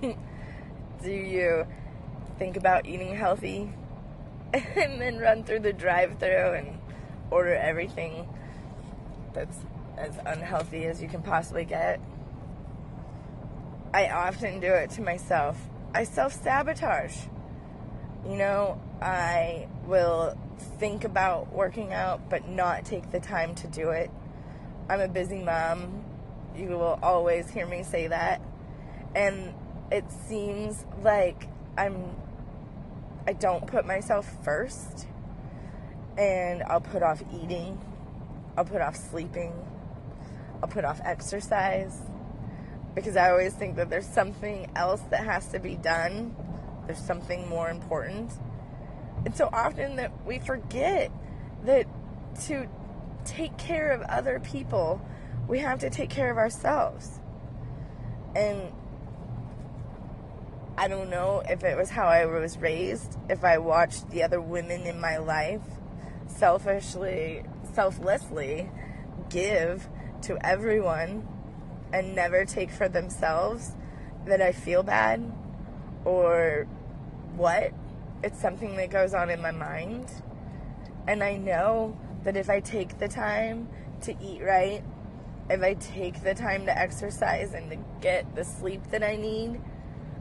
[0.00, 1.66] Do you
[2.38, 3.72] think about eating healthy
[4.52, 6.78] and then run through the drive through and
[7.30, 8.28] order everything
[9.34, 9.58] that's
[9.96, 12.00] as unhealthy as you can possibly get?
[13.92, 15.58] I often do it to myself.
[15.94, 17.16] I self sabotage.
[18.26, 20.36] You know, I will
[20.78, 24.10] think about working out but not take the time to do it.
[24.88, 26.04] I'm a busy mom
[26.58, 28.40] you will always hear me say that.
[29.14, 29.54] And
[29.90, 32.14] it seems like I'm
[33.26, 35.06] I don't put myself first.
[36.16, 37.78] And I'll put off eating.
[38.56, 39.52] I'll put off sleeping.
[40.62, 42.00] I'll put off exercise
[42.94, 46.34] because I always think that there's something else that has to be done.
[46.86, 48.32] There's something more important.
[49.26, 51.10] And so often that we forget
[51.64, 51.86] that
[52.46, 52.66] to
[53.26, 55.00] take care of other people
[55.48, 57.20] we have to take care of ourselves.
[58.34, 58.72] And
[60.76, 64.40] I don't know if it was how I was raised, if I watched the other
[64.40, 65.62] women in my life
[66.26, 68.70] selfishly, selflessly
[69.30, 69.88] give
[70.22, 71.26] to everyone
[71.92, 73.72] and never take for themselves,
[74.26, 75.32] that I feel bad
[76.04, 76.66] or
[77.36, 77.72] what.
[78.24, 80.10] It's something that goes on in my mind.
[81.06, 83.68] And I know that if I take the time
[84.02, 84.82] to eat right,
[85.48, 89.60] if I take the time to exercise and to get the sleep that I need,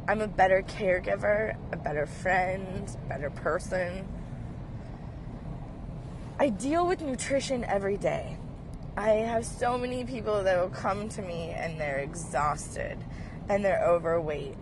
[0.08, 4.08] I'm a better caregiver, a better friend, better person.
[6.40, 8.38] I deal with nutrition every day.
[8.96, 13.00] I have so many people that will come to me and they're exhausted
[13.50, 14.58] and they're overweight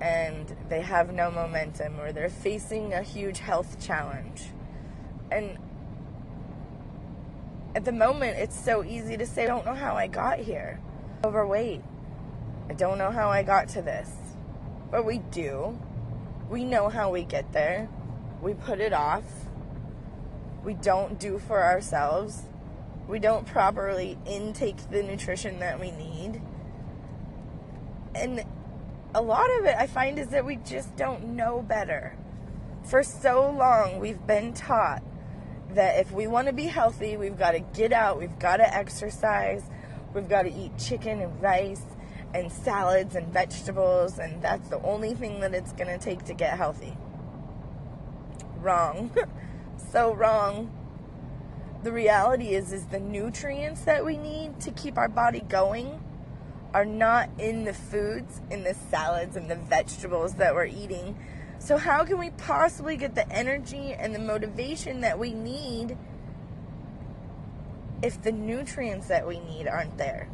[0.00, 4.44] and they have no momentum or they're facing a huge health challenge.
[5.32, 5.58] And
[7.74, 10.80] at the moment, it's so easy to say, I don't know how I got here.
[11.24, 11.82] Overweight.
[12.70, 14.10] I don't know how I got to this.
[14.90, 15.78] But we do.
[16.48, 17.88] We know how we get there.
[18.40, 19.24] We put it off.
[20.62, 22.42] We don't do for ourselves.
[23.08, 26.40] We don't properly intake the nutrition that we need.
[28.14, 28.44] And
[29.14, 32.16] a lot of it I find is that we just don't know better.
[32.84, 35.02] For so long, we've been taught
[35.74, 38.74] that if we want to be healthy, we've got to get out, we've got to
[38.74, 39.62] exercise,
[40.14, 41.82] we've got to eat chicken and rice
[42.32, 46.34] and salads and vegetables, and that's the only thing that it's going to take to
[46.34, 46.96] get healthy.
[48.60, 49.10] Wrong.
[49.92, 50.72] so wrong.
[51.82, 56.00] The reality is is the nutrients that we need to keep our body going
[56.72, 61.16] are not in the foods, in the salads and the vegetables that we're eating
[61.58, 65.96] so, how can we possibly get the energy and the motivation that we need
[68.02, 70.28] if the nutrients that we need aren't there?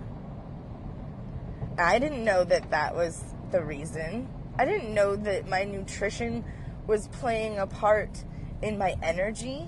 [1.78, 4.28] I didn't know that that was the reason.
[4.58, 6.44] I didn't know that my nutrition
[6.86, 8.24] was playing a part
[8.60, 9.64] in my energy.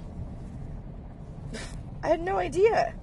[2.02, 2.94] I had no idea.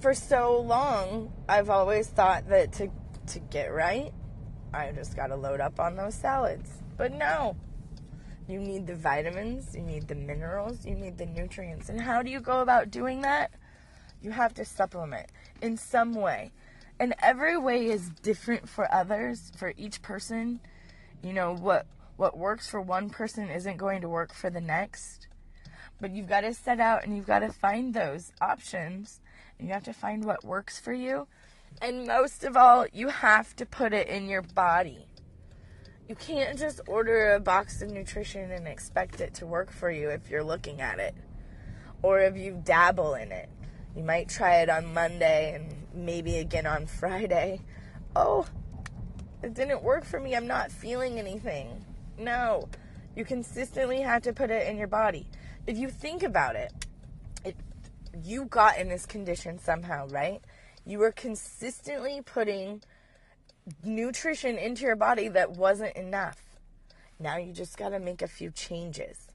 [0.00, 2.90] For so long, I've always thought that to
[3.28, 4.12] to get right,
[4.74, 6.70] I just got to load up on those salads.
[6.96, 7.56] But no.
[8.46, 11.88] You need the vitamins, you need the minerals, you need the nutrients.
[11.88, 13.52] And how do you go about doing that?
[14.20, 15.28] You have to supplement
[15.62, 16.52] in some way.
[17.00, 20.60] And every way is different for others, for each person.
[21.22, 25.26] You know, what what works for one person isn't going to work for the next.
[26.00, 29.20] But you've got to set out and you've got to find those options.
[29.58, 31.26] And you have to find what works for you
[31.82, 35.06] and most of all, you have to put it in your body.
[36.08, 40.10] You can't just order a box of nutrition and expect it to work for you
[40.10, 41.14] if you're looking at it.
[42.04, 43.48] or if you dabble in it.
[43.96, 47.62] You might try it on Monday and maybe again on Friday.
[48.14, 48.46] Oh,
[49.42, 50.36] it didn't work for me.
[50.36, 51.82] I'm not feeling anything.
[52.18, 52.68] No,
[53.16, 55.26] you consistently have to put it in your body.
[55.66, 56.72] If you think about it,
[57.42, 57.56] it
[58.22, 60.42] you got in this condition somehow, right?
[60.86, 62.82] You were consistently putting
[63.82, 66.38] nutrition into your body that wasn't enough.
[67.18, 69.28] Now you just got to make a few changes.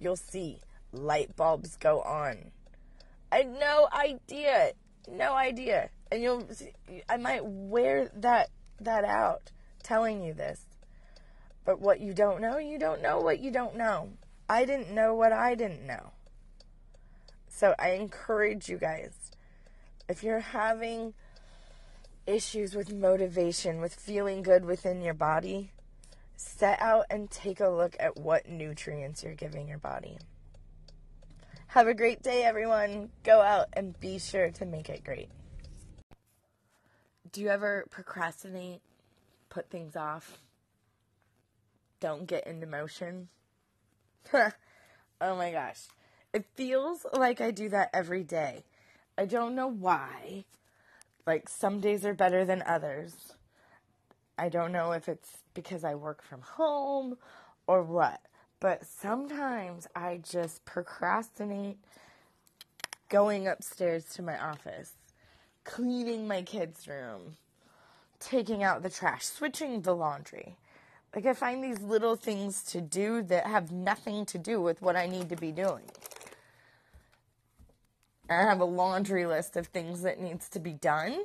[0.00, 0.60] You'll see
[0.92, 2.50] light bulbs go on.
[3.30, 4.72] I had no idea.
[5.08, 5.90] No idea.
[6.10, 6.72] And you'll see,
[7.08, 9.52] I might wear that that out
[9.82, 10.66] telling you this.
[11.64, 14.10] But what you don't know, you don't know what you don't know.
[14.48, 16.12] I didn't know what I didn't know.
[17.48, 19.21] So I encourage you guys
[20.08, 21.14] if you're having
[22.26, 25.72] issues with motivation, with feeling good within your body,
[26.36, 30.18] set out and take a look at what nutrients you're giving your body.
[31.68, 33.10] Have a great day, everyone.
[33.22, 35.30] Go out and be sure to make it great.
[37.30, 38.82] Do you ever procrastinate,
[39.48, 40.38] put things off,
[41.98, 43.28] don't get into motion?
[44.34, 44.50] oh
[45.20, 45.86] my gosh.
[46.34, 48.64] It feels like I do that every day.
[49.16, 50.44] I don't know why.
[51.26, 53.34] Like, some days are better than others.
[54.38, 57.16] I don't know if it's because I work from home
[57.66, 58.20] or what,
[58.58, 61.78] but sometimes I just procrastinate
[63.08, 64.94] going upstairs to my office,
[65.64, 67.36] cleaning my kids' room,
[68.18, 70.56] taking out the trash, switching the laundry.
[71.14, 74.96] Like, I find these little things to do that have nothing to do with what
[74.96, 75.84] I need to be doing.
[78.28, 81.22] I have a laundry list of things that needs to be done.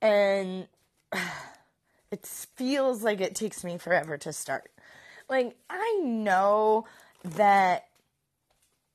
[0.00, 0.68] And
[2.10, 4.70] it feels like it takes me forever to start.
[5.28, 6.86] Like, I know
[7.24, 7.86] that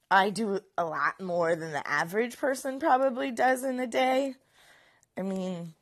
[0.09, 4.35] I do a lot more than the average person probably does in a day.
[5.17, 5.73] I mean,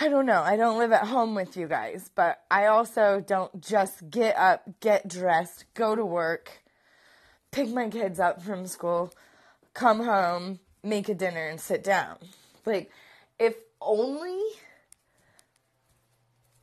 [0.00, 0.42] I don't know.
[0.42, 4.80] I don't live at home with you guys, but I also don't just get up,
[4.80, 6.62] get dressed, go to work,
[7.50, 9.12] pick my kids up from school,
[9.78, 12.16] come home, make a dinner, and sit down.
[12.66, 12.90] Like,
[13.38, 14.40] if only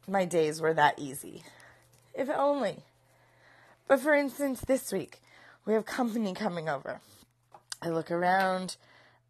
[0.05, 1.43] my days were that easy.
[2.13, 2.83] If only.
[3.87, 5.21] But for instance, this week,
[5.65, 6.99] we have company coming over.
[7.81, 8.75] I look around.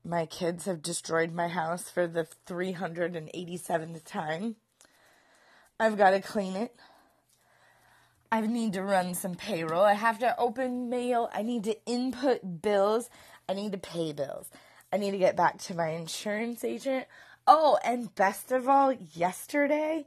[0.03, 4.55] My kids have destroyed my house for the 387th time.
[5.79, 6.75] I've got to clean it.
[8.31, 9.83] I need to run some payroll.
[9.83, 11.29] I have to open mail.
[11.33, 13.09] I need to input bills.
[13.47, 14.49] I need to pay bills.
[14.91, 17.05] I need to get back to my insurance agent.
[17.47, 20.05] Oh, and best of all, yesterday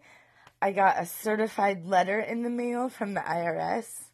[0.60, 4.08] I got a certified letter in the mail from the IRS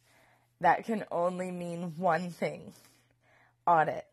[0.61, 2.73] that can only mean one thing
[3.65, 4.05] audit.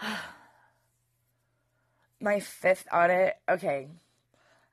[2.20, 3.34] my fifth audit.
[3.48, 3.88] Okay.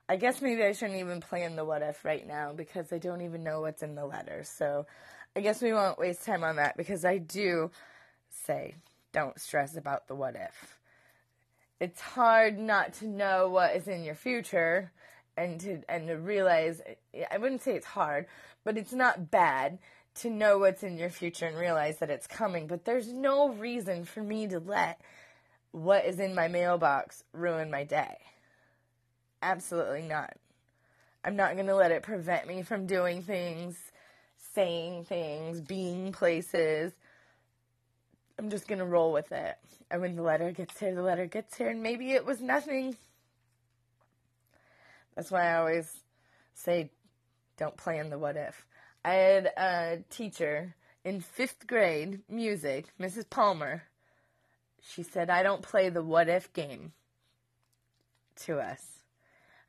[0.06, 3.22] I guess maybe I shouldn't even plan the what if right now because I don't
[3.22, 4.42] even know what's in the letter.
[4.44, 4.86] So
[5.34, 7.70] I guess we won't waste time on that because I do
[8.28, 8.74] say
[9.14, 10.76] don't stress about the what if.
[11.80, 14.92] It's hard not to know what is in your future
[15.36, 16.82] and to and to realize
[17.30, 18.26] I wouldn't say it's hard,
[18.64, 19.78] but it's not bad
[20.16, 24.04] to know what's in your future and realize that it's coming, but there's no reason
[24.04, 25.00] for me to let
[25.72, 28.16] what is in my mailbox ruin my day.
[29.42, 30.36] Absolutely not.
[31.24, 33.76] I'm not going to let it prevent me from doing things,
[34.54, 36.92] saying things, being places.
[38.38, 39.56] I'm just to roll with it.
[39.90, 42.96] And when the letter gets here, the letter gets here, and maybe it was nothing.
[45.14, 46.00] That's why I always
[46.54, 46.90] say
[47.56, 48.66] don't plan the what if.
[49.04, 50.74] I had a teacher
[51.04, 53.28] in fifth grade music, Mrs.
[53.28, 53.84] Palmer.
[54.82, 56.92] She said, I don't play the what if game
[58.40, 58.84] to us.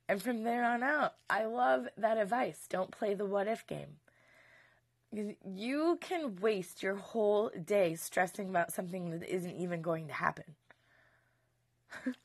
[0.08, 2.66] And from there on out, I love that advice.
[2.70, 3.98] Don't play the what if game.
[5.16, 10.56] You can waste your whole day stressing about something that isn't even going to happen.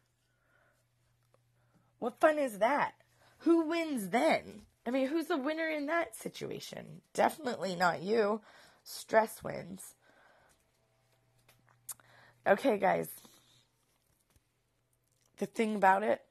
[2.00, 2.94] what fun is that?
[3.38, 4.62] Who wins then?
[4.86, 7.02] I mean, who's the winner in that situation?
[7.14, 8.40] Definitely not you.
[8.82, 9.94] Stress wins.
[12.46, 13.08] Okay, guys.
[15.38, 16.22] The thing about it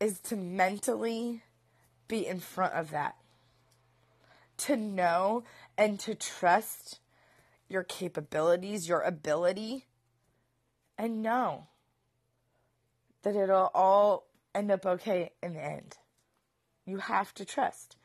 [0.00, 1.42] is to mentally
[2.08, 3.19] be in front of that.
[4.64, 5.44] To know
[5.78, 7.00] and to trust
[7.68, 9.86] your capabilities, your ability,
[10.98, 11.68] and know
[13.22, 15.96] that it'll all end up okay in the end.
[16.84, 17.96] You have to trust.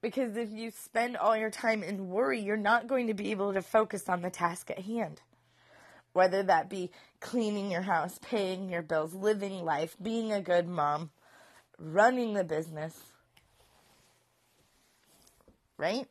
[0.00, 3.52] Because if you spend all your time in worry, you're not going to be able
[3.52, 5.20] to focus on the task at hand.
[6.12, 6.90] Whether that be
[7.20, 11.10] cleaning your house, paying your bills, living life, being a good mom,
[11.78, 13.11] running the business.
[15.82, 16.06] Right?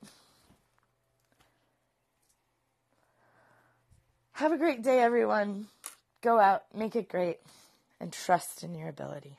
[4.34, 5.68] Have a great day, everyone.
[6.22, 7.38] Go out, make it great,
[8.02, 9.38] and trust in your ability.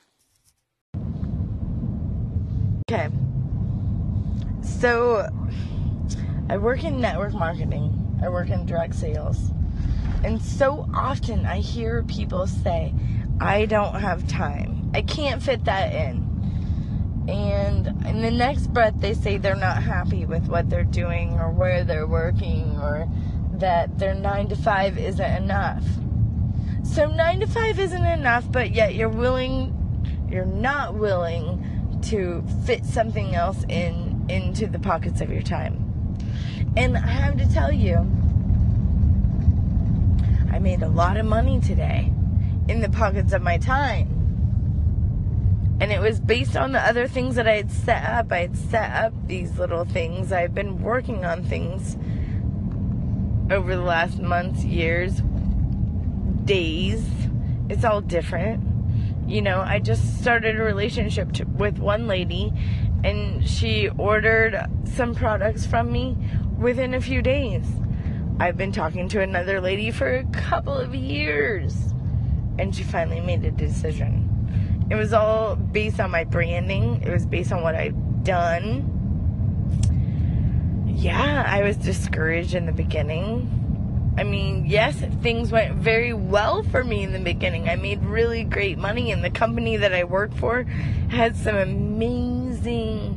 [2.90, 3.10] Okay.
[4.62, 5.28] So,
[6.48, 9.50] I work in network marketing, I work in direct sales.
[10.24, 12.94] And so often I hear people say,
[13.38, 14.92] I don't have time.
[14.94, 16.31] I can't fit that in.
[17.28, 21.50] And in the next breath, they say they're not happy with what they're doing or
[21.50, 23.08] where they're working or
[23.54, 25.84] that their nine to five isn't enough.
[26.82, 29.72] So, nine to five isn't enough, but yet you're willing,
[30.30, 35.78] you're not willing to fit something else in into the pockets of your time.
[36.76, 37.96] And I have to tell you,
[40.50, 42.12] I made a lot of money today
[42.68, 44.21] in the pockets of my time.
[45.82, 48.30] And it was based on the other things that I had set up.
[48.30, 50.30] I had set up these little things.
[50.30, 51.96] I've been working on things
[53.52, 55.22] over the last months, years,
[56.44, 57.04] days.
[57.68, 58.62] It's all different.
[59.26, 62.52] You know, I just started a relationship to, with one lady
[63.02, 66.16] and she ordered some products from me
[66.58, 67.66] within a few days.
[68.38, 71.74] I've been talking to another lady for a couple of years
[72.56, 74.21] and she finally made a decision.
[74.93, 78.84] It was all based on my branding, it was based on what I've done.
[80.86, 84.14] Yeah, I was discouraged in the beginning.
[84.18, 87.70] I mean, yes, things went very well for me in the beginning.
[87.70, 90.64] I made really great money, and the company that I worked for
[91.09, 93.16] had some amazing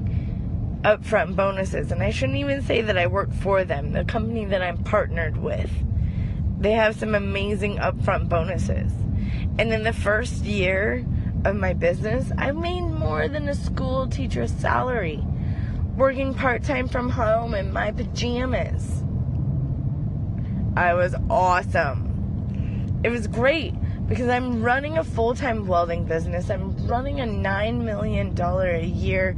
[0.86, 1.92] upfront bonuses.
[1.92, 5.36] And I shouldn't even say that I work for them, the company that I'm partnered
[5.36, 5.72] with.
[6.58, 8.94] They have some amazing upfront bonuses.
[9.60, 11.06] And in the first year
[11.46, 15.24] of my business, I made more than a school teacher's salary
[15.96, 19.04] working part time from home in my pajamas.
[20.76, 23.00] I was awesome.
[23.04, 23.74] It was great
[24.08, 26.50] because I'm running a full time welding business.
[26.50, 29.38] I'm running a $9 million a year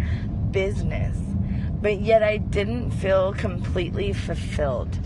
[0.52, 1.18] business.
[1.82, 4.98] But yet I didn't feel completely fulfilled.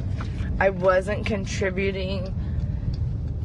[0.59, 2.27] I wasn't contributing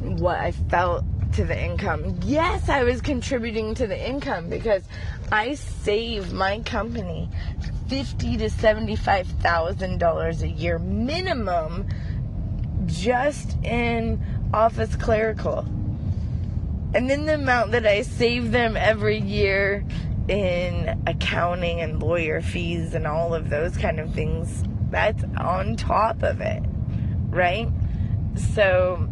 [0.01, 1.03] what I felt
[1.33, 2.19] to the income.
[2.23, 4.83] Yes, I was contributing to the income because
[5.31, 7.29] I save my company
[7.87, 11.87] fifty to seventy-five thousand dollars a year minimum
[12.85, 14.23] just in
[14.53, 15.59] office clerical.
[16.93, 19.85] And then the amount that I save them every year
[20.27, 26.23] in accounting and lawyer fees and all of those kind of things, that's on top
[26.23, 26.63] of it,
[27.29, 27.69] right?
[28.55, 29.09] So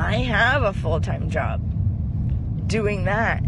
[0.00, 1.60] I have a full time job
[2.66, 3.44] doing that.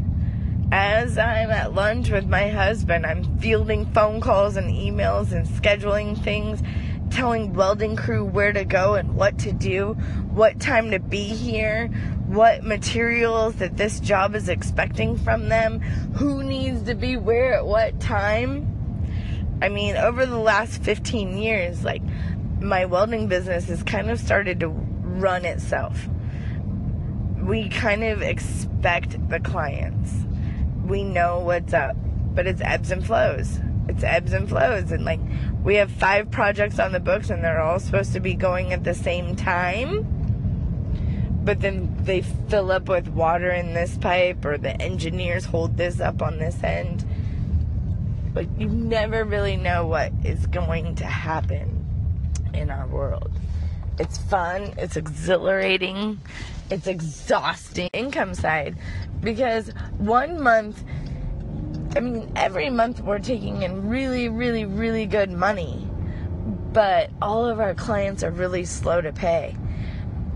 [0.70, 6.22] As I'm at lunch with my husband, I'm fielding phone calls and emails and scheduling
[6.22, 6.62] things
[7.08, 9.94] telling welding crew where to go and what to do,
[10.30, 11.88] what time to be here,
[12.26, 17.66] what materials that this job is expecting from them, who needs to be where at
[17.66, 18.68] what time.
[19.62, 22.02] I mean, over the last 15 years, like
[22.60, 26.08] my welding business has kind of started to run itself.
[27.42, 30.12] We kind of expect the clients.
[30.84, 31.96] We know what's up,
[32.34, 33.58] but it's ebbs and flows.
[33.88, 35.20] It's ebbs and flows and like
[35.64, 38.84] we have five projects on the books and they're all supposed to be going at
[38.84, 40.06] the same time.
[41.44, 46.00] But then they fill up with water in this pipe or the engineers hold this
[46.00, 47.04] up on this end.
[48.32, 51.84] But you never really know what is going to happen
[52.54, 53.32] in our world.
[54.02, 56.20] It's fun, it's exhilarating,
[56.72, 57.88] it's exhausting.
[57.92, 58.76] Income side
[59.20, 60.82] because one month
[61.94, 65.88] I mean, every month we're taking in really, really, really good money,
[66.72, 69.56] but all of our clients are really slow to pay.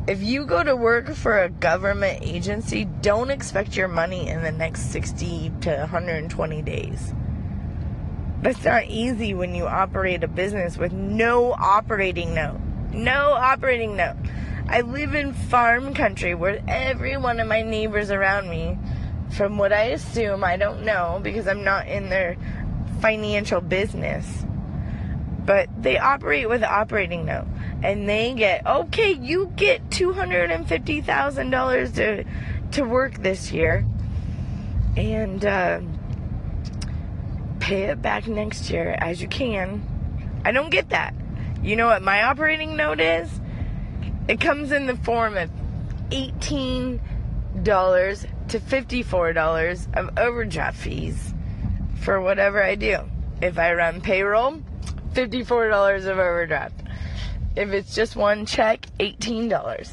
[0.07, 4.53] If you go to work for a government agency, don't expect your money in the
[4.53, 7.13] next 60 to 120 days.
[8.43, 12.61] That's not easy when you operate a business with no operating note.
[12.93, 14.17] No operating note.
[14.69, 18.77] I live in farm country where every one of my neighbors around me
[19.37, 22.37] from what I assume, I don't know because I'm not in their
[23.01, 24.27] financial business.
[25.45, 27.47] But they operate with operating note
[27.83, 32.25] and they get okay, you get $250,000 to
[32.73, 33.87] to work this year.
[34.97, 35.83] And uh,
[37.61, 39.87] pay it back next year as you can.
[40.45, 41.15] I don't get that.
[41.67, 43.29] You know what my operating note is?
[44.29, 45.51] It comes in the form of
[46.11, 47.01] $18
[47.65, 51.35] to $54 of overdraft fees
[52.03, 52.99] for whatever I do.
[53.43, 54.63] If I run payroll,
[55.15, 56.85] $54 of overdraft.
[57.57, 59.91] If it's just one check, $18.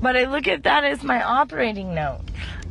[0.00, 2.20] But I look at that as my operating note.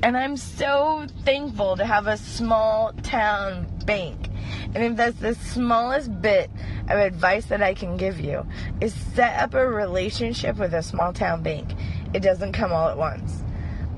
[0.01, 4.29] And I'm so thankful to have a small town bank.
[4.73, 6.49] And if that's the smallest bit
[6.89, 8.45] of advice that I can give you,
[8.81, 11.73] is set up a relationship with a small town bank.
[12.13, 13.43] It doesn't come all at once.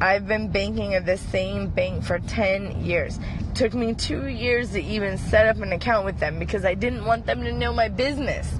[0.02, 3.20] I've been banking at the same bank for 10 years.
[3.40, 6.74] It took me two years to even set up an account with them because I
[6.74, 8.60] didn't want them to know my business.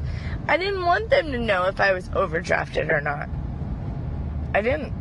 [0.50, 3.30] I didn't want them to know if I was overdrafted or not.
[4.54, 4.94] I didn't.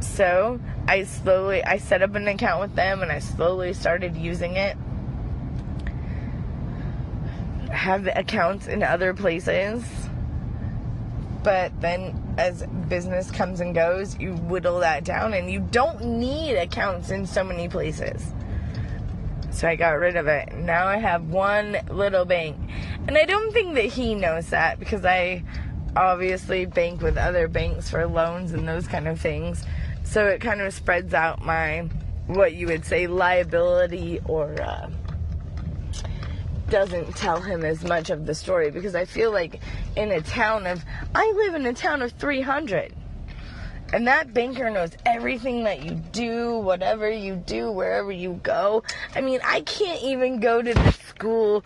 [0.00, 4.56] So I slowly I set up an account with them and I slowly started using
[4.56, 4.76] it.
[7.72, 9.84] Have accounts in other places.
[11.42, 16.54] But then as business comes and goes, you whittle that down and you don't need
[16.54, 18.32] accounts in so many places.
[19.50, 20.54] So I got rid of it.
[20.54, 22.56] Now I have one little bank.
[23.06, 25.42] And I don't think that he knows that because I
[25.94, 29.64] obviously bank with other banks for loans and those kind of things.
[30.04, 31.88] So it kind of spreads out my,
[32.26, 34.90] what you would say, liability or uh,
[36.68, 39.60] doesn't tell him as much of the story because I feel like
[39.96, 40.84] in a town of,
[41.14, 42.94] I live in a town of 300.
[43.92, 48.84] And that banker knows everything that you do, whatever you do, wherever you go.
[49.14, 51.62] I mean, I can't even go to the school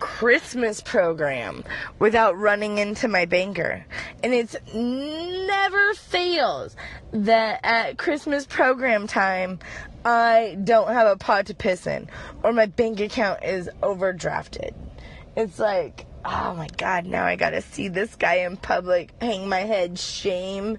[0.00, 1.62] Christmas program
[2.00, 3.84] without running into my banker.
[4.24, 6.74] And it's never fails
[7.12, 9.60] that at Christmas program time,
[10.04, 12.08] I don't have a pot to piss in
[12.42, 14.72] or my bank account is overdrafted.
[15.36, 19.60] It's like, oh my god, now I gotta see this guy in public, hang my
[19.60, 20.78] head, shame.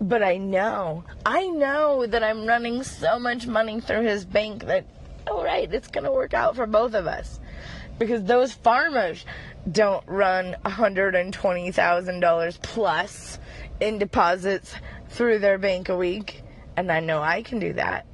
[0.00, 4.86] But I know, I know that I'm running so much money through his bank that,
[5.26, 7.38] all right, it's to work out for both of us.
[7.98, 9.24] Because those farmers
[9.70, 13.38] don't run $120,000 plus
[13.78, 14.74] in deposits
[15.10, 16.42] through their bank a week.
[16.76, 18.06] And I know I can do that.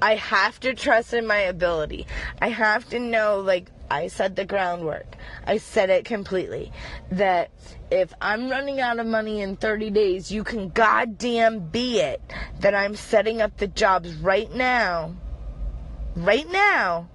[0.00, 2.06] I have to trust in my ability.
[2.40, 5.16] I have to know, like, I set the groundwork.
[5.46, 6.72] I set it completely.
[7.10, 7.50] That
[7.90, 12.20] if I'm running out of money in 30 days, you can goddamn be it
[12.60, 15.14] that I'm setting up the jobs right now,
[16.16, 17.08] right now,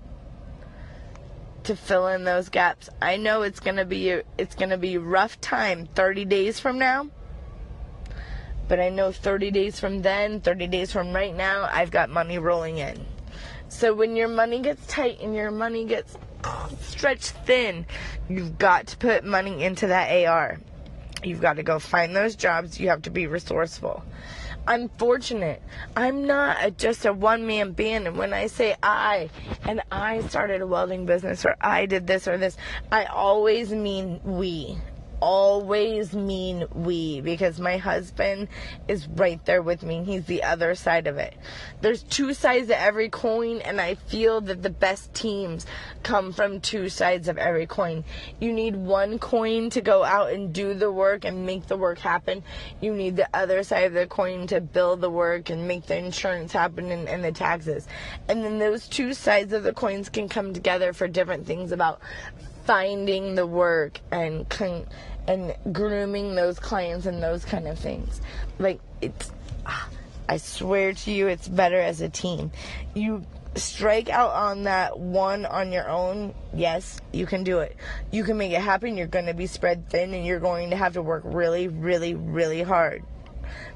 [1.64, 2.89] to fill in those gaps.
[3.01, 7.09] I know it's gonna be it's gonna be rough time 30 days from now.
[8.72, 12.39] But I know 30 days from then, 30 days from right now, I've got money
[12.39, 13.05] rolling in.
[13.67, 16.17] So when your money gets tight and your money gets
[16.80, 17.86] stretched thin,
[18.30, 20.57] you've got to put money into that AR.
[21.22, 22.80] You've got to go find those jobs.
[22.80, 24.05] You have to be resourceful.
[24.65, 25.61] I'm fortunate.
[25.97, 28.07] I'm not a, just a one man band.
[28.07, 29.30] And when I say I,
[29.63, 32.55] and I started a welding business, or I did this or this,
[32.89, 34.78] I always mean we
[35.22, 38.47] always mean we because my husband
[38.88, 40.03] is right there with me.
[40.03, 41.36] He's the other side of it.
[41.82, 45.65] There's two sides to every coin, and I feel that the best teams
[46.03, 48.03] come from two sides of every coin.
[48.39, 51.99] You need one coin to go out and do the work and make the work
[51.99, 52.43] happen.
[52.82, 55.97] You need the other side of the coin to build the work and make the
[55.97, 57.88] insurance happen and, and the taxes.
[58.28, 62.01] And then those two sides of the coins can come together for different things about
[62.65, 64.88] finding the work and con-
[65.28, 68.22] and grooming those clients and those kind of things.
[68.59, 69.32] Like it's
[69.65, 69.88] ah,
[70.28, 72.51] I swear to you it's better as a team.
[72.93, 77.76] You strike out on that one on your own, yes, you can do it.
[78.11, 78.97] You can make it happen.
[78.97, 82.15] You're going to be spread thin and you're going to have to work really, really,
[82.15, 83.03] really hard.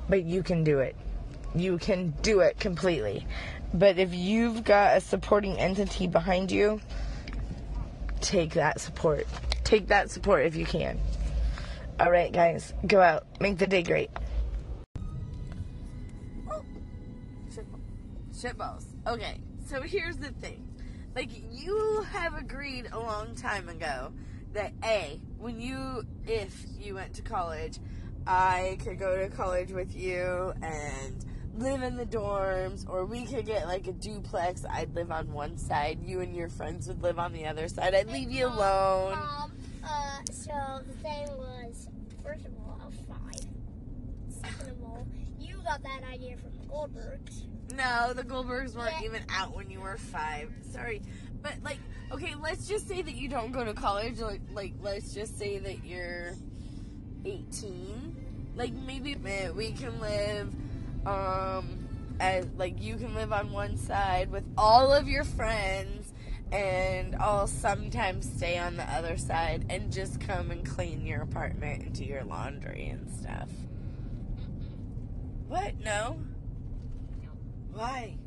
[0.07, 0.95] But you can do it.
[1.53, 3.25] You can do it completely.
[3.73, 6.79] But if you've got a supporting entity behind you,
[8.21, 9.27] take that support.
[9.63, 10.99] Take that support if you can.
[11.97, 13.25] All right, guys, go out.
[13.39, 14.09] Make the day great.
[16.51, 16.61] Oh,
[18.33, 18.85] shitballs.
[19.07, 20.67] Okay, so here's the thing.
[21.15, 24.11] Like, you have agreed a long time ago
[24.51, 27.79] that A, when you, if you went to college,
[28.27, 31.25] I could go to college with you and
[31.57, 34.65] live in the dorms, or we could get like a duplex.
[34.69, 37.95] I'd live on one side, you and your friends would live on the other side.
[37.95, 39.13] I'd leave you alone.
[39.13, 39.51] Um,
[39.85, 41.87] uh, so the thing was,
[42.23, 43.45] first of all, I was five.
[44.29, 45.07] Second of all,
[45.39, 47.43] you got that idea from the Goldbergs.
[47.75, 49.05] No, the Goldbergs weren't Yeah.
[49.07, 50.51] even out when you were five.
[50.71, 51.01] Sorry.
[51.41, 51.79] But, like,
[52.11, 54.19] okay, let's just say that you don't go to college.
[54.19, 56.33] Like, like let's just say that you're
[57.25, 58.15] 18.
[58.55, 59.15] Like, maybe
[59.55, 60.53] we can live,
[61.05, 61.87] um,
[62.19, 66.04] as, like, you can live on one side with all of your friends,
[66.51, 71.83] and I'll sometimes stay on the other side and just come and clean your apartment
[71.83, 73.49] and do your laundry and stuff.
[75.47, 75.79] What?
[75.83, 76.19] No?
[77.73, 78.17] Why?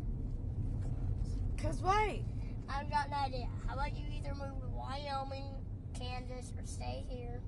[1.63, 2.21] Cause why?
[2.69, 3.49] I've got an idea.
[3.67, 5.55] How about you either move to Wyoming,
[5.99, 7.41] Kansas, or stay here?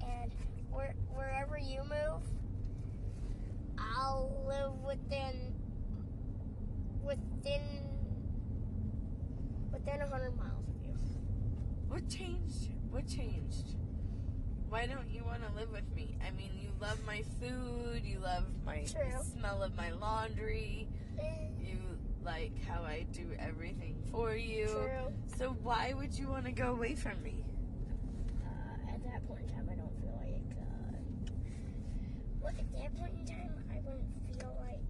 [0.00, 0.32] And
[0.70, 2.22] where, wherever you move,
[3.78, 5.54] I'll live within
[7.02, 7.82] within
[9.84, 10.94] within a hundred miles of you.
[11.88, 12.70] What changed?
[12.90, 13.76] What changed?
[14.68, 16.16] Why don't you want to live with me?
[16.26, 18.02] I mean, you love my food.
[18.04, 19.22] You love my True.
[19.22, 20.88] smell of my laundry.
[21.60, 21.78] You
[22.24, 24.66] like how I do everything for you.
[24.68, 25.12] True.
[25.36, 27.44] So why would you want to go away from me?
[28.44, 30.56] Uh, at that point in time, I don't feel like.
[30.58, 30.96] Uh,
[32.44, 34.80] look, at that point in time, I wouldn't feel like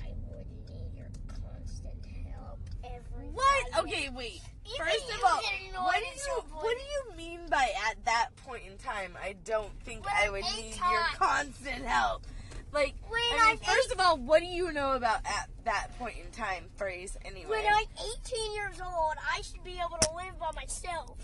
[0.00, 3.21] I would need your constant help every.
[3.32, 3.78] What?
[3.84, 4.40] Okay, wait.
[4.78, 5.40] First of all,
[5.84, 9.12] what at did you what do you mean by at that point in time?
[9.22, 12.24] I don't think I would need your constant help.
[12.72, 15.88] Like, When I mean, I'm first of all, what do you know about at that
[15.98, 17.48] point in time phrase anyway?
[17.50, 17.86] When I'm
[18.24, 21.18] 18 years old, I should be able to live by myself.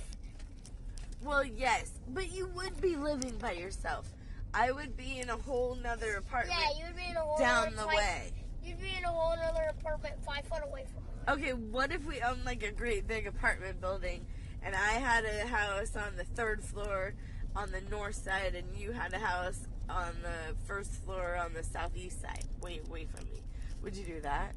[1.22, 4.08] well, yes, but you would be living by yourself.
[4.52, 7.70] I would be in a whole nother apartment Yeah, you'd be in a whole down
[7.76, 8.32] the five- way.
[8.62, 11.07] You'd be in a whole other apartment five foot away from me.
[11.28, 14.24] Okay, what if we owned like a great big apartment building
[14.62, 17.12] and I had a house on the third floor
[17.54, 21.62] on the north side and you had a house on the first floor on the
[21.62, 23.42] southeast side, way away from me?
[23.82, 24.54] Would you do that?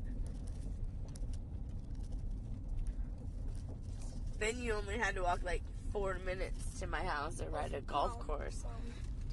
[4.39, 7.81] Then you only had to walk like four minutes to my house or ride a
[7.81, 8.63] golf Um, course,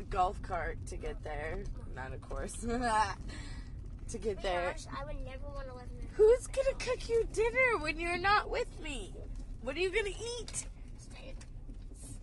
[0.01, 1.63] a golf cart to get there.
[1.95, 2.55] Not a course.
[4.09, 4.75] to get there.
[4.99, 5.88] I would never want to live
[6.19, 9.15] Who's gonna cook you dinner when you're not with me?
[9.63, 10.67] What are you gonna eat?
[10.99, 11.37] Steak.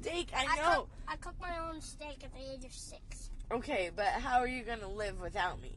[0.01, 0.75] Steak, I I know.
[0.81, 3.29] cook, I cook my own steak at the age of six.
[3.53, 5.71] Okay, but how are you gonna live without me?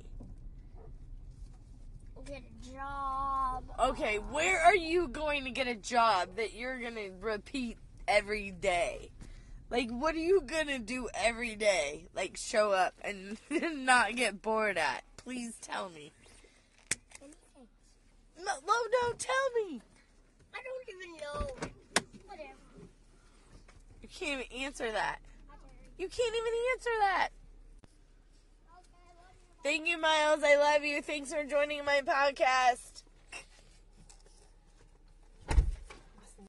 [2.26, 3.62] Get a job.
[3.78, 9.10] Okay, where are you going to get a job that you're gonna repeat every day?
[9.70, 12.08] Like, what are you gonna do every day?
[12.16, 15.04] Like, show up and not get bored at?
[15.16, 16.10] Please tell me.
[18.38, 19.80] No, no, tell me.
[20.54, 21.68] I don't even know.
[22.26, 22.88] Whatever.
[24.02, 25.18] You can't even answer that.
[25.98, 27.28] You can't even answer that.
[28.70, 28.84] Okay,
[29.62, 29.62] you.
[29.64, 30.42] Thank you, Miles.
[30.44, 31.02] I love you.
[31.02, 32.97] Thanks for joining my podcast.